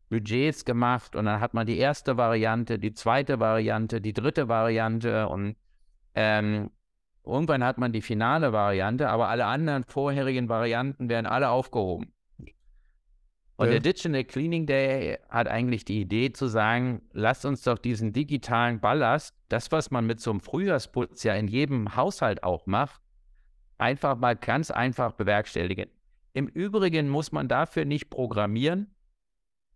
[0.09, 5.27] Budgets gemacht und dann hat man die erste Variante, die zweite Variante, die dritte Variante
[5.27, 5.57] und
[6.13, 6.71] ähm,
[7.25, 12.11] irgendwann hat man die finale Variante, aber alle anderen vorherigen Varianten werden alle aufgehoben.
[13.57, 13.73] Und ja.
[13.73, 18.81] der Digital Cleaning Day hat eigentlich die Idee zu sagen, lasst uns doch diesen digitalen
[18.81, 23.01] Ballast, das, was man mit so einem Frühjahrsputz ja in jedem Haushalt auch macht,
[23.77, 25.89] einfach mal ganz einfach bewerkstelligen.
[26.33, 28.93] Im Übrigen muss man dafür nicht programmieren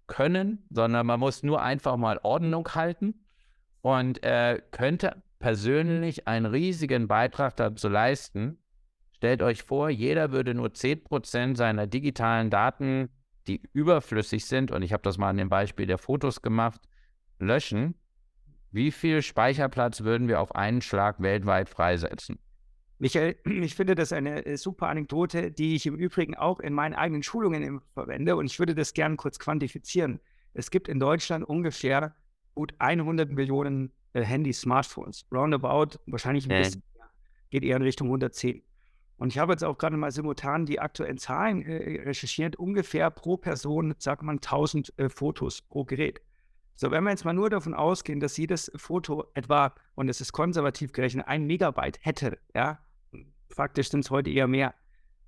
[0.07, 3.25] können, sondern man muss nur einfach mal Ordnung halten
[3.81, 8.59] und äh, könnte persönlich einen riesigen Beitrag dazu leisten.
[9.15, 13.09] Stellt euch vor, jeder würde nur 10% seiner digitalen Daten,
[13.47, 16.81] die überflüssig sind, und ich habe das mal an dem Beispiel der Fotos gemacht,
[17.39, 17.95] löschen.
[18.71, 22.37] Wie viel Speicherplatz würden wir auf einen Schlag weltweit freisetzen?
[22.99, 26.93] Michael, ich finde das eine äh, super Anekdote, die ich im Übrigen auch in meinen
[26.93, 30.19] eigenen Schulungen verwende und ich würde das gerne kurz quantifizieren.
[30.53, 32.15] Es gibt in Deutschland ungefähr
[32.53, 33.91] gut 100 Millionen
[34.23, 35.25] Handys, Smartphones.
[35.31, 37.09] Roundabout, wahrscheinlich ein bisschen mehr,
[37.49, 38.63] geht eher in Richtung 110.
[39.17, 42.55] Und ich habe jetzt auch gerade mal simultan die aktuellen Zahlen äh, recherchiert.
[42.55, 46.21] Ungefähr pro Person, sagt man, 1000 äh, Fotos pro Gerät.
[46.75, 50.31] So, wenn wir jetzt mal nur davon ausgehen, dass jedes Foto etwa, und es ist
[50.31, 52.79] konservativ gerechnet, ein Megabyte hätte, ja,
[53.49, 54.73] faktisch sind es heute eher mehr,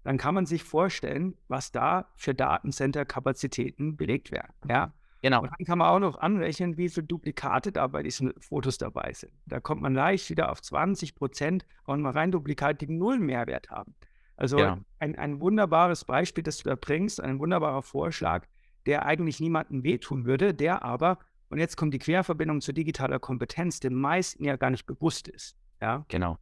[0.03, 4.53] dann kann man sich vorstellen, was da für Datencenter-Kapazitäten belegt werden.
[4.69, 4.93] Ja?
[5.21, 5.43] Genau.
[5.43, 9.13] Und dann kann man auch noch anrechnen, wie viele Duplikate da bei diesen Fotos dabei
[9.13, 9.31] sind.
[9.45, 13.69] Da kommt man leicht wieder auf 20 Prozent, und mal rein Duplikate, die null Mehrwert
[13.69, 13.95] haben.
[14.35, 14.79] Also ja.
[14.97, 18.47] ein, ein wunderbares Beispiel, das du da bringst, ein wunderbarer Vorschlag,
[18.87, 21.19] der eigentlich niemandem wehtun würde, der aber,
[21.49, 25.55] und jetzt kommt die Querverbindung zu digitaler Kompetenz, den meisten ja gar nicht bewusst ist.
[25.79, 26.37] Ja, genau.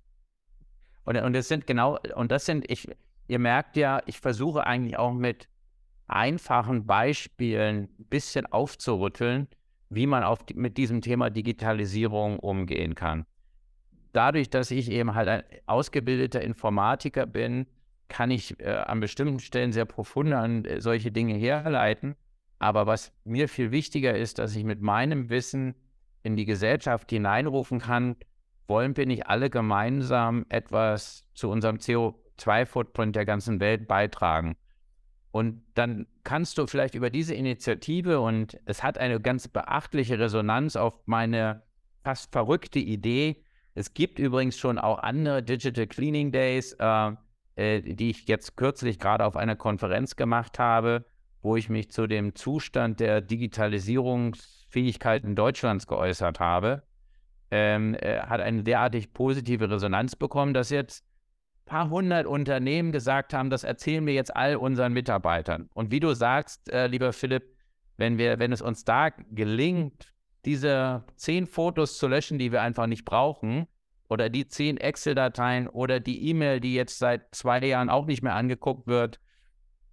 [1.04, 2.88] Und, und das sind genau, und das sind, ich,
[3.28, 5.50] ihr merkt ja, ich versuche eigentlich auch mit
[6.10, 9.48] einfachen Beispielen ein bisschen aufzurütteln,
[9.90, 13.26] wie man auf, mit diesem Thema Digitalisierung umgehen kann.
[14.14, 17.68] Dadurch, dass ich eben halt ein ausgebildeter Informatiker bin,
[18.08, 22.16] kann ich äh, an bestimmten Stellen sehr profund an äh, solche Dinge herleiten.
[22.58, 25.76] Aber was mir viel wichtiger ist, dass ich mit meinem Wissen
[26.24, 28.16] in die Gesellschaft hineinrufen kann,
[28.68, 34.56] wollen wir nicht alle gemeinsam etwas zu unserem CO2-Footprint der ganzen Welt beitragen?
[35.32, 40.76] Und dann kannst du vielleicht über diese Initiative, und es hat eine ganz beachtliche Resonanz
[40.76, 41.62] auf meine
[42.04, 43.44] fast verrückte Idee.
[43.76, 47.12] Es gibt übrigens schon auch andere Digital Cleaning Days, äh,
[47.56, 51.06] äh, die ich jetzt kürzlich gerade auf einer Konferenz gemacht habe,
[51.42, 56.82] wo ich mich zu dem Zustand der Digitalisierungsfähigkeiten Deutschlands geäußert habe.
[57.52, 61.04] Ähm, äh, hat eine derartig positive Resonanz bekommen, dass jetzt
[61.70, 65.70] paar hundert Unternehmen gesagt haben, das erzählen wir jetzt all unseren Mitarbeitern.
[65.74, 67.56] Und wie du sagst, äh, lieber Philipp,
[67.98, 70.14] wenn wir, wenn es uns da gelingt,
[70.46, 73.68] diese zehn Fotos zu löschen, die wir einfach nicht brauchen,
[74.10, 78.34] oder die zehn Excel-Dateien oder die E-Mail, die jetzt seit zwei Jahren auch nicht mehr
[78.34, 79.20] angeguckt wird,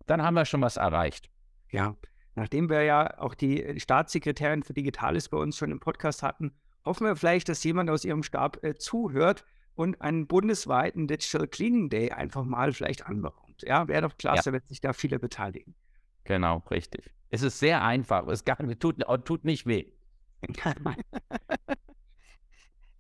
[0.07, 1.29] dann haben wir schon was erreicht.
[1.70, 1.97] Ja,
[2.35, 6.53] nachdem wir ja auch die Staatssekretärin für Digitales bei uns schon im Podcast hatten,
[6.85, 9.45] hoffen wir vielleicht, dass jemand aus Ihrem Stab äh, zuhört
[9.77, 13.62] und einen bundesweiten Digital Cleaning Day einfach mal vielleicht anberaumt.
[13.62, 14.55] Ja, wäre doch klasse, ja.
[14.55, 15.74] wenn sich da viele beteiligen.
[16.24, 17.12] Genau, richtig.
[17.29, 18.27] Es ist sehr einfach.
[18.27, 19.93] Es gar, tut, tut nicht weh.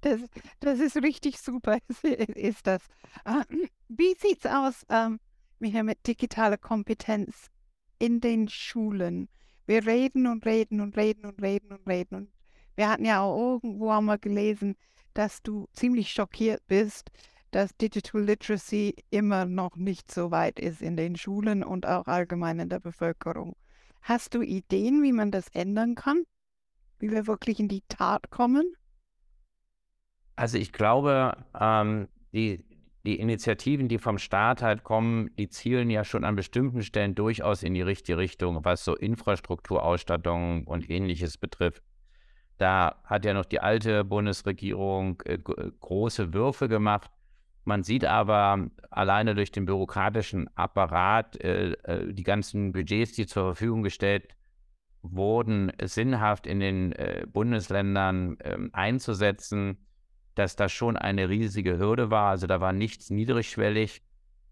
[0.02, 0.20] Das,
[0.60, 2.86] das ist richtig super, ist das.
[3.24, 3.42] Ah,
[3.88, 5.18] wie sieht es aus ähm,
[5.58, 7.50] mit digitaler Kompetenz
[7.98, 9.28] in den Schulen?
[9.66, 12.14] Wir reden und reden und reden und reden und reden.
[12.14, 12.30] Und
[12.76, 14.76] wir hatten ja auch irgendwo einmal gelesen,
[15.16, 17.10] dass du ziemlich schockiert bist,
[17.50, 22.58] dass Digital Literacy immer noch nicht so weit ist in den Schulen und auch allgemein
[22.60, 23.56] in der Bevölkerung.
[24.02, 26.24] Hast du Ideen, wie man das ändern kann?
[26.98, 28.74] Wie wir wirklich in die Tat kommen?
[30.36, 32.62] Also ich glaube, ähm, die,
[33.06, 37.62] die Initiativen, die vom Staat halt kommen, die zielen ja schon an bestimmten Stellen durchaus
[37.62, 41.82] in die richtige Richtung, was so Infrastrukturausstattung und ähnliches betrifft.
[42.58, 47.10] Da hat ja noch die alte Bundesregierung äh, große Würfe gemacht.
[47.64, 53.44] Man sieht aber alleine durch den bürokratischen Apparat äh, äh, die ganzen Budgets, die zur
[53.44, 54.28] Verfügung gestellt
[55.02, 59.78] wurden, sinnhaft in den äh, Bundesländern ähm, einzusetzen,
[60.34, 62.30] dass das schon eine riesige Hürde war.
[62.30, 64.02] Also da war nichts niedrigschwellig,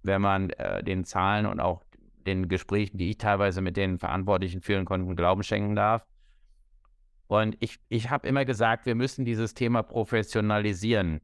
[0.02, 1.84] wenn man äh, den Zahlen und auch
[2.26, 6.06] den Gesprächen, die ich teilweise mit den Verantwortlichen führen konnte, Glauben schenken darf.
[7.42, 11.20] Und ich, ich habe immer gesagt, wir müssen dieses Thema professionalisieren.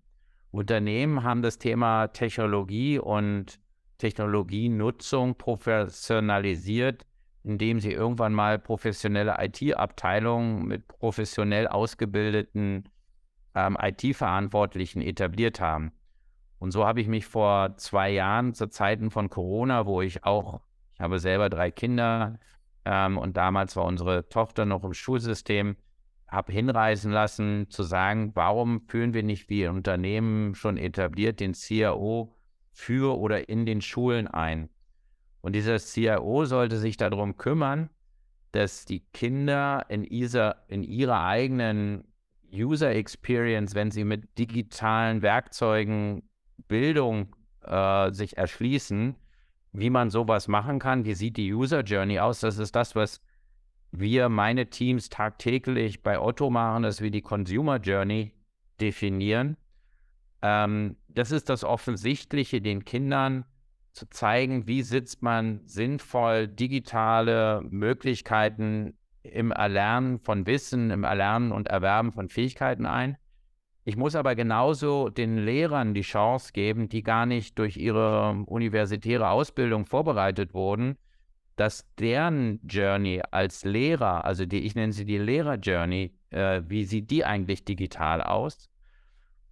[0.50, 3.61] Unternehmen haben das Thema Technologie und
[3.98, 7.06] Technologienutzung professionalisiert,
[7.44, 12.88] indem sie irgendwann mal professionelle IT-Abteilungen mit professionell ausgebildeten
[13.54, 15.92] ähm, IT-Verantwortlichen etabliert haben.
[16.58, 20.61] Und so habe ich mich vor zwei Jahren zu Zeiten von Corona, wo ich auch,
[20.94, 22.38] ich habe selber drei Kinder
[22.84, 25.76] ähm, und damals war unsere Tochter noch im Schulsystem,
[26.30, 32.36] habe hinreißen lassen, zu sagen, warum führen wir nicht wie Unternehmen schon etabliert den CIO
[32.72, 34.70] für oder in den Schulen ein?
[35.40, 37.90] Und dieser CIO sollte sich darum kümmern,
[38.52, 42.04] dass die Kinder in, dieser, in ihrer eigenen
[42.52, 46.22] User Experience, wenn sie mit digitalen Werkzeugen
[46.68, 49.16] Bildung äh, sich erschließen,
[49.72, 52.40] wie man sowas machen kann, wie sieht die User Journey aus?
[52.40, 53.20] Das ist das, was
[53.93, 58.32] wir, meine Teams tagtäglich bei Otto machen, dass wir die Consumer Journey
[58.80, 59.57] definieren.
[60.43, 63.45] Ähm, das ist das Offensichtliche, den Kindern
[63.93, 71.68] zu zeigen, wie sitzt man sinnvoll digitale Möglichkeiten im Erlernen von Wissen, im Erlernen und
[71.68, 73.16] Erwerben von Fähigkeiten ein.
[73.84, 79.30] Ich muss aber genauso den Lehrern die Chance geben, die gar nicht durch ihre universitäre
[79.30, 80.97] Ausbildung vorbereitet wurden,
[81.61, 87.11] dass deren Journey als Lehrer, also die, ich nenne sie die Lehrer-Journey, äh, wie sieht
[87.11, 88.70] die eigentlich digital aus?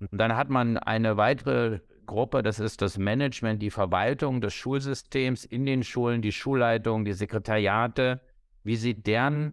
[0.01, 5.45] Und dann hat man eine weitere Gruppe, das ist das Management, die Verwaltung des Schulsystems
[5.45, 8.23] in den Schulen, die Schulleitung, die Sekretariate.
[8.65, 9.53] Wie sieht deren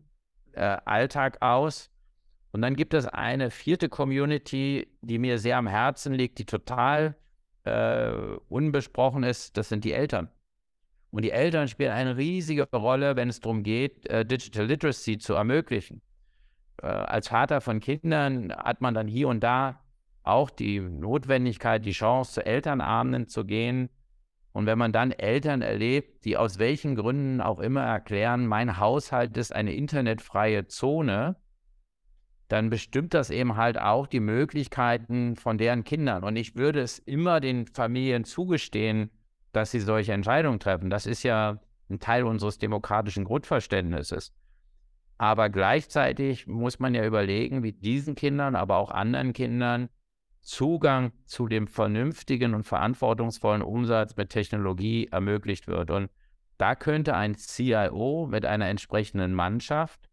[0.53, 1.91] äh, Alltag aus.
[2.51, 7.16] Und dann gibt es eine vierte Community, die mir sehr am Herzen liegt, die total
[7.66, 8.12] äh,
[8.47, 9.58] unbesprochen ist.
[9.58, 10.30] Das sind die Eltern.
[11.16, 15.34] Und die Eltern spielen eine riesige Rolle, wenn es darum geht, äh, Digital Literacy zu
[15.34, 16.01] ermöglichen.
[16.82, 19.80] Äh, als Vater von Kindern hat man dann hier und da
[20.24, 23.88] auch die Notwendigkeit, die Chance, zu Elternabenden zu gehen.
[24.51, 29.38] Und wenn man dann Eltern erlebt, die aus welchen Gründen auch immer erklären, mein Haushalt
[29.38, 31.38] ist eine internetfreie Zone,
[32.49, 36.26] dann bestimmt das eben halt auch die Möglichkeiten von deren Kindern.
[36.26, 39.11] Und ich würde es immer den Familien zugestehen,
[39.56, 40.89] dass sie solche Entscheidungen treffen.
[40.89, 44.34] Das ist ja ein Teil unseres demokratischen Grundverständnisses.
[45.18, 49.89] Aber gleichzeitig muss man ja überlegen, wie diesen Kindern, aber auch anderen Kindern
[50.41, 55.89] Zugang zu dem vernünftigen und verantwortungsvollen Umsatz mit Technologie ermöglicht wird.
[55.89, 56.10] Und
[56.58, 60.10] da könnte ein CIO mit einer entsprechenden Mannschaft,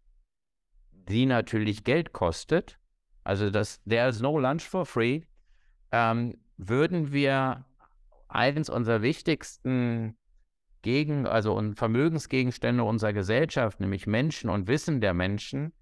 [0.93, 2.79] die natürlich Geld kostet,
[3.25, 5.23] also das there is no lunch for free,
[5.91, 7.65] ähm, würden wir
[8.35, 10.17] eines unserer wichtigsten
[10.83, 15.73] Gegen, also Vermögensgegenstände unserer Gesellschaft, nämlich Menschen und Wissen der Menschen,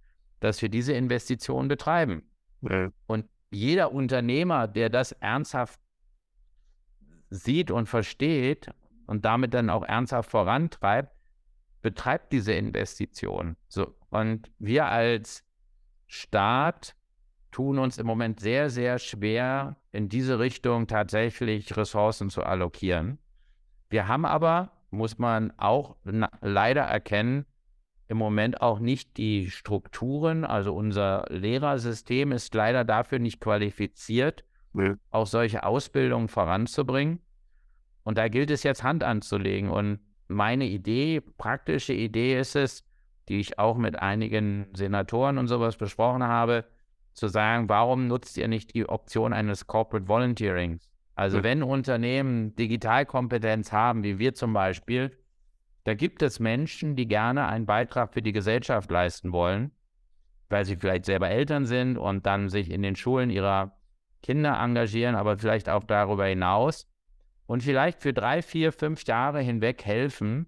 [0.41, 2.23] dass wir diese Investitionen betreiben.
[2.63, 2.91] Ja.
[3.07, 5.81] Und jeder Unternehmer, der das ernsthaft
[7.31, 8.71] sieht und versteht
[9.07, 11.15] und damit dann auch ernsthaft vorantreibt,
[11.83, 13.57] betreibt diese Investition.
[13.69, 15.45] So, und wir als
[16.07, 16.95] Staat
[17.51, 23.19] tun uns im Moment sehr, sehr schwer, in diese Richtung tatsächlich Ressourcen zu allokieren.
[23.89, 25.97] Wir haben aber, muss man auch
[26.41, 27.47] leider erkennen,
[28.07, 30.45] im Moment auch nicht die Strukturen.
[30.45, 34.95] Also unser Lehrersystem ist leider dafür nicht qualifiziert, ja.
[35.11, 37.21] auch solche Ausbildungen voranzubringen.
[38.03, 39.71] Und da gilt es jetzt Hand anzulegen.
[39.71, 42.85] Und meine Idee, praktische Idee ist es,
[43.29, 46.65] die ich auch mit einigen Senatoren und sowas besprochen habe,
[47.13, 50.91] zu sagen, warum nutzt ihr nicht die Option eines Corporate Volunteerings?
[51.15, 51.43] Also ja.
[51.45, 55.17] wenn Unternehmen Digitalkompetenz haben, wie wir zum Beispiel,
[55.85, 59.73] da gibt es Menschen, die gerne einen Beitrag für die Gesellschaft leisten wollen,
[60.49, 63.77] weil sie vielleicht selber Eltern sind und dann sich in den Schulen ihrer
[64.23, 66.87] Kinder engagieren, aber vielleicht auch darüber hinaus
[67.47, 70.47] und vielleicht für drei, vier, fünf Jahre hinweg helfen,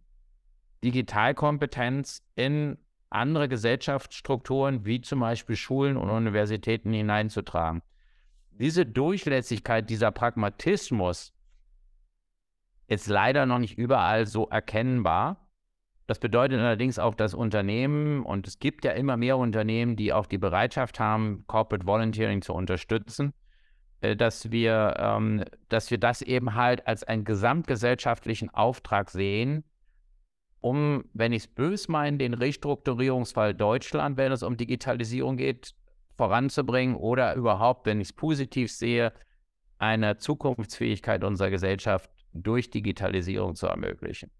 [0.84, 2.78] Digitalkompetenz in
[3.14, 7.82] andere Gesellschaftsstrukturen wie zum Beispiel Schulen und Universitäten hineinzutragen.
[8.50, 11.32] Diese Durchlässigkeit, dieser Pragmatismus,
[12.86, 15.48] ist leider noch nicht überall so erkennbar.
[16.06, 20.26] Das bedeutet allerdings auch, dass Unternehmen, und es gibt ja immer mehr Unternehmen, die auch
[20.26, 23.32] die Bereitschaft haben, Corporate Volunteering zu unterstützen,
[24.02, 29.64] äh, dass wir, ähm, dass wir das eben halt als einen gesamtgesellschaftlichen Auftrag sehen,
[30.62, 35.74] um, wenn ich es bös meine, den Restrukturierungsfall Deutschland, wenn es um Digitalisierung geht,
[36.16, 39.12] voranzubringen oder überhaupt, wenn ich es positiv sehe,
[39.78, 44.30] eine Zukunftsfähigkeit unserer Gesellschaft durch Digitalisierung zu ermöglichen.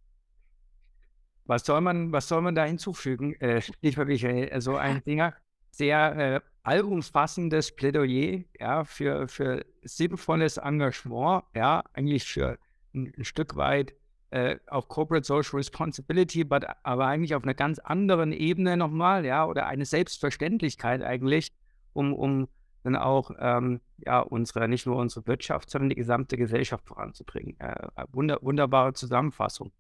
[1.45, 4.51] Was soll man, was soll man da hinzufügen, äh, lieber Michael?
[4.51, 5.35] Also ein Dinger,
[5.73, 12.59] sehr äh, allumfassendes Plädoyer ja, für, für sinnvolles Engagement, ja, eigentlich für
[12.95, 13.95] ein, ein Stück weit
[14.33, 19.45] äh, auch Corporate Social Responsibility, but, aber eigentlich auf einer ganz anderen Ebene nochmal, ja,
[19.45, 21.53] oder eine Selbstverständlichkeit eigentlich,
[21.93, 22.49] um, um
[22.83, 27.61] dann auch ähm, ja, unsere, nicht nur unsere Wirtschaft, sondern die gesamte Gesellschaft voranzubringen.
[27.61, 29.71] Äh, wunder, wunderbare Zusammenfassung.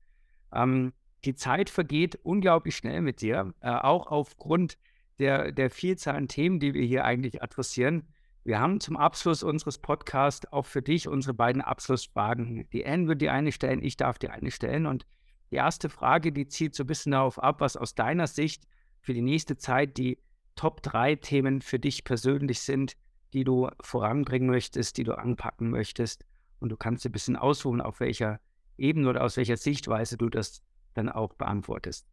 [0.52, 0.92] Ähm,
[1.24, 4.76] die Zeit vergeht unglaublich schnell mit dir, äh, auch aufgrund
[5.18, 8.06] der, der Vielzahl an Themen, die wir hier eigentlich adressieren.
[8.44, 12.68] Wir haben zum Abschluss unseres Podcasts auch für dich unsere beiden Abschlussfragen.
[12.72, 14.86] Die Anne wird die eine stellen, ich darf die eine stellen.
[14.86, 15.06] Und
[15.52, 18.64] die erste Frage, die zielt so ein bisschen darauf ab, was aus deiner Sicht
[19.00, 20.18] für die nächste Zeit die
[20.56, 22.96] Top 3 Themen für dich persönlich sind,
[23.32, 26.24] die du voranbringen möchtest, die du anpacken möchtest.
[26.58, 28.40] Und du kannst ein bisschen aussuchen, auf welcher
[28.76, 30.62] Ebene oder aus welcher Sichtweise du das
[30.94, 32.06] dann auch beantwortest.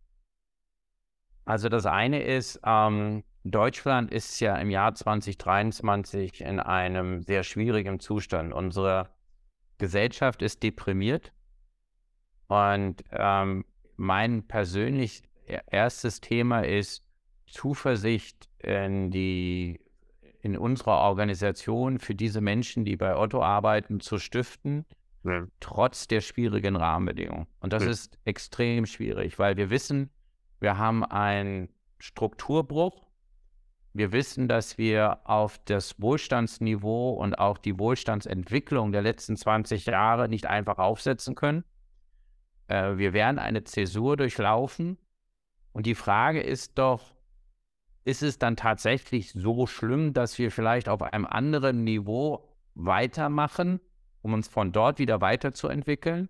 [1.45, 7.99] Also das eine ist, ähm, Deutschland ist ja im Jahr 2023 in einem sehr schwierigen
[7.99, 8.53] Zustand.
[8.53, 9.09] Unsere
[9.77, 11.31] Gesellschaft ist deprimiert
[12.47, 17.03] und ähm, mein persönlich e-, erstes Thema ist
[17.47, 19.79] Zuversicht in die
[20.41, 24.85] in unserer Organisation für diese Menschen, die bei Otto arbeiten, zu stiften,
[25.23, 25.45] ja.
[25.59, 27.47] trotz der schwierigen Rahmenbedingungen.
[27.59, 27.89] Und das ja.
[27.89, 30.09] ist extrem schwierig, weil wir wissen,
[30.61, 33.08] wir haben einen Strukturbruch.
[33.99, 40.29] Wir wissen, dass wir auf das Wohlstandsniveau und auch die Wohlstandsentwicklung der letzten 20 Jahre
[40.29, 41.65] nicht einfach aufsetzen können.
[42.69, 44.97] Äh, wir werden eine Zäsur durchlaufen.
[45.73, 47.13] Und die Frage ist doch,
[48.05, 53.81] ist es dann tatsächlich so schlimm, dass wir vielleicht auf einem anderen Niveau weitermachen,
[54.21, 56.29] um uns von dort wieder weiterzuentwickeln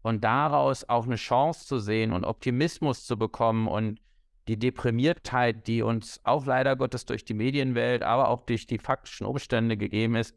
[0.00, 4.00] und daraus auch eine Chance zu sehen und Optimismus zu bekommen und
[4.48, 9.26] die Deprimiertheit, die uns auch leider Gottes durch die Medienwelt, aber auch durch die faktischen
[9.26, 10.34] Umstände gegeben ist,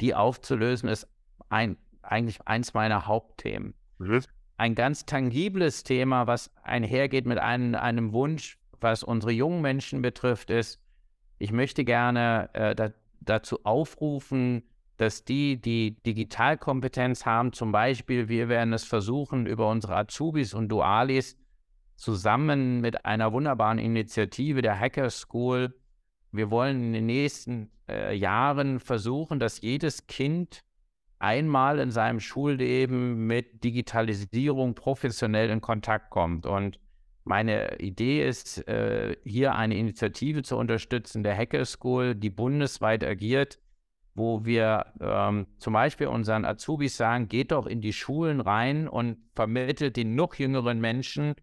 [0.00, 1.06] die aufzulösen, ist
[1.48, 3.74] ein, eigentlich eins meiner Hauptthemen.
[3.98, 4.22] Mhm.
[4.56, 10.50] Ein ganz tangibles Thema, was einhergeht mit einem, einem Wunsch, was unsere jungen Menschen betrifft,
[10.50, 10.80] ist,
[11.38, 14.64] ich möchte gerne äh, da, dazu aufrufen,
[14.96, 20.68] dass die, die Digitalkompetenz haben, zum Beispiel, wir werden es versuchen, über unsere Azubis und
[20.68, 21.39] Dualis
[22.00, 25.74] zusammen mit einer wunderbaren Initiative der Hacker School,
[26.32, 30.64] wir wollen in den nächsten äh, Jahren versuchen, dass jedes Kind
[31.18, 36.46] einmal in seinem Schulleben mit Digitalisierung professionell in Kontakt kommt.
[36.46, 36.80] Und
[37.24, 43.58] meine Idee ist, äh, hier eine Initiative zu unterstützen, der Hacker School, die bundesweit agiert,
[44.14, 49.18] wo wir ähm, zum Beispiel unseren Azubis sagen, geht doch in die Schulen rein und
[49.34, 51.34] vermittelt den noch jüngeren Menschen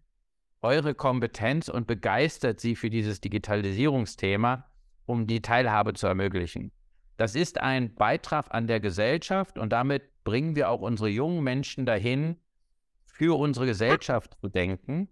[0.62, 4.64] eure Kompetenz und begeistert sie für dieses Digitalisierungsthema,
[5.06, 6.72] um die Teilhabe zu ermöglichen.
[7.16, 11.86] Das ist ein Beitrag an der Gesellschaft und damit bringen wir auch unsere jungen Menschen
[11.86, 12.36] dahin,
[13.06, 15.08] für unsere Gesellschaft zu denken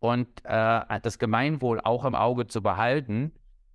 [0.00, 3.32] und äh, das Gemeinwohl auch im Auge zu behalten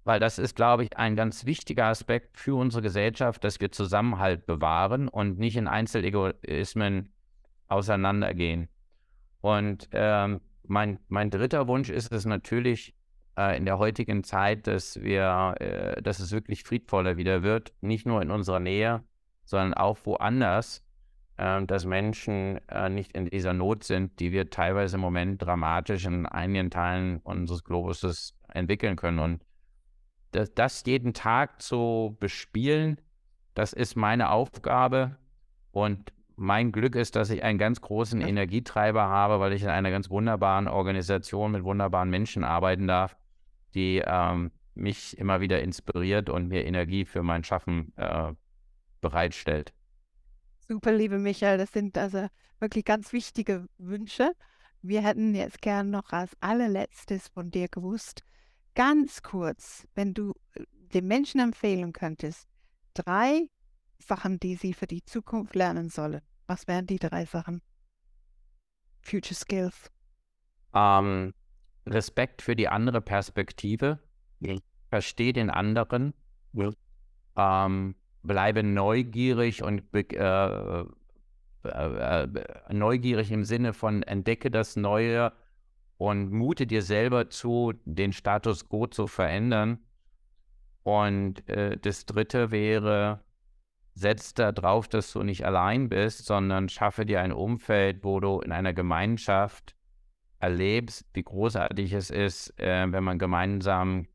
[0.08, 4.46] weil das ist, glaube ich, ein ganz wichtiger Aspekt für unsere Gesellschaft, dass wir Zusammenhalt
[4.46, 7.12] bewahren und nicht in Einzelegoismen
[7.68, 8.70] auseinandergehen.
[9.42, 12.96] Und ähm, mein, mein dritter Wunsch ist es natürlich
[13.38, 18.06] äh, in der heutigen Zeit, dass wir, äh, dass es wirklich friedvoller wieder wird, nicht
[18.06, 19.04] nur in unserer Nähe,
[19.46, 20.84] sondern auch woanders,
[21.38, 26.06] äh, dass Menschen äh, nicht in dieser Not sind, die wir teilweise im Moment dramatisch
[26.06, 29.20] in einigen Teilen unseres Globus entwickeln können.
[29.20, 29.46] Und
[30.32, 33.00] das, das jeden Tag zu bespielen,
[33.54, 35.18] das ist meine Aufgabe.
[35.72, 39.90] Und mein Glück ist, dass ich einen ganz großen Energietreiber habe, weil ich in einer
[39.90, 43.18] ganz wunderbaren Organisation mit wunderbaren Menschen arbeiten darf,
[43.74, 48.34] die ähm, mich immer wieder inspiriert und mir Energie für mein Schaffen äh,
[49.02, 49.74] bereitstellt.
[50.68, 52.28] Super, liebe Michael, das sind also
[52.60, 54.32] wirklich ganz wichtige Wünsche.
[54.84, 58.22] Wir hätten jetzt gern noch als allerletztes von dir gewusst,
[58.76, 60.64] ganz kurz, wenn du äh,
[60.94, 62.48] den Menschen empfehlen könntest,
[62.94, 63.50] drei
[64.00, 67.62] Sachen, die sie für die Zukunft lernen sollen, was wären die drei Sachen?
[69.02, 69.92] Future Skills.
[70.74, 71.34] Ähm,
[71.86, 74.00] Respekt für die andere Perspektive.
[74.40, 74.56] Ja.
[74.90, 76.14] Versteh den anderen.
[76.54, 76.72] Ja.
[77.36, 80.86] Ähm, bleibe neugierig und äh, äh,
[81.64, 82.28] äh,
[82.74, 85.34] neugierig im Sinne von entdecke das Neue
[85.98, 89.80] und mute dir selber zu, den Status quo zu verändern.
[90.84, 93.22] Und äh, das dritte wäre,
[93.98, 98.40] setz da drauf, dass du nicht allein bist, sondern schaffe dir ein Umfeld, wo du
[98.42, 99.76] in einer Gemeinschaft
[100.40, 104.08] erlebst, wie großartig es ist, äh, wenn man gemeinsam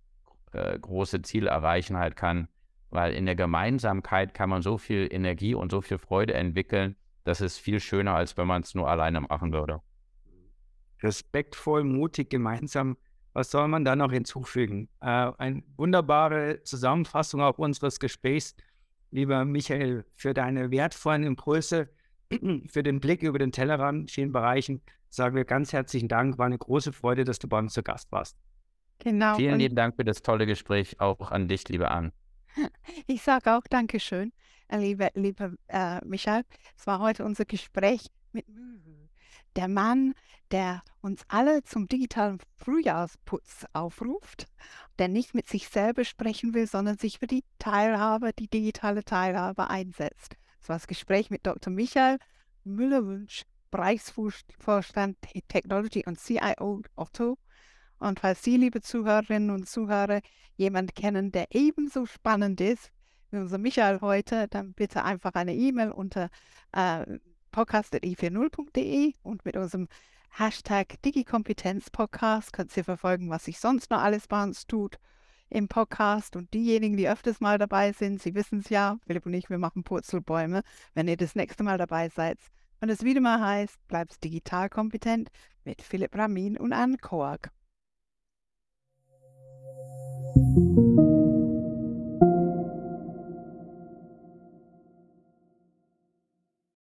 [0.53, 2.49] äh, große Ziele erreichen halt kann.
[2.91, 7.41] Weil in der Gemeinsamkeit kann man so viel Energie und so viel Freude entwickeln, das
[7.41, 9.81] ist viel schöner, als wenn man es nur alleine machen würde
[11.03, 12.97] respektvoll, mutig, gemeinsam.
[13.33, 14.89] Was soll man da noch hinzufügen?
[15.01, 18.55] Äh, eine wunderbare Zusammenfassung auch unseres Gesprächs,
[19.13, 21.89] lieber Michael, für deine wertvollen Impulse,
[22.67, 24.81] für den Blick über den Tellerrand in vielen Bereichen.
[25.09, 26.39] Sagen wir ganz herzlichen Dank.
[26.39, 28.37] War eine große Freude, dass du bei uns zu Gast warst.
[28.99, 29.37] Genau.
[29.37, 32.13] Vielen lieben Dank für das tolle Gespräch, auch an dich, liebe Anne.
[33.07, 34.33] Ich sage auch Dankeschön,
[34.69, 36.45] äh, liebe, liebe äh, Michael.
[36.77, 38.47] Es war heute unser Gespräch mit
[39.57, 40.15] der Mann,
[40.53, 44.47] der uns alle zum digitalen Frühjahrsputz aufruft,
[44.99, 49.69] der nicht mit sich selber sprechen will, sondern sich für die Teilhabe, die digitale Teilhabe
[49.69, 50.37] einsetzt.
[50.61, 51.73] Das war das Gespräch mit Dr.
[51.73, 52.19] Michael
[52.65, 55.17] Müller-Wünsch, Bereichsvorstand
[55.49, 57.39] Technology und CIO Otto.
[57.99, 60.21] Und falls Sie, liebe Zuhörerinnen und Zuhörer,
[60.57, 62.93] jemanden kennen, der ebenso spannend ist
[63.31, 66.29] wie unser Michael heute, dann bitte einfach eine E-Mail unter
[66.73, 67.07] äh,
[67.51, 69.89] podcast.i40.de und mit unserem
[70.35, 74.99] Hashtag DigiKompetenz-Podcast könnt ihr verfolgen, was sich sonst noch alles bei uns tut
[75.51, 76.37] im Podcast.
[76.37, 79.59] Und diejenigen, die öfters mal dabei sind, sie wissen es ja, Philipp und ich, wir
[79.59, 80.63] machen Purzelbäume.
[80.95, 82.39] Wenn ihr das nächste Mal dabei seid,
[82.81, 85.29] wenn es wieder mal heißt, bleibst digital kompetent
[85.65, 87.51] mit Philipp Ramin und Anne Koag.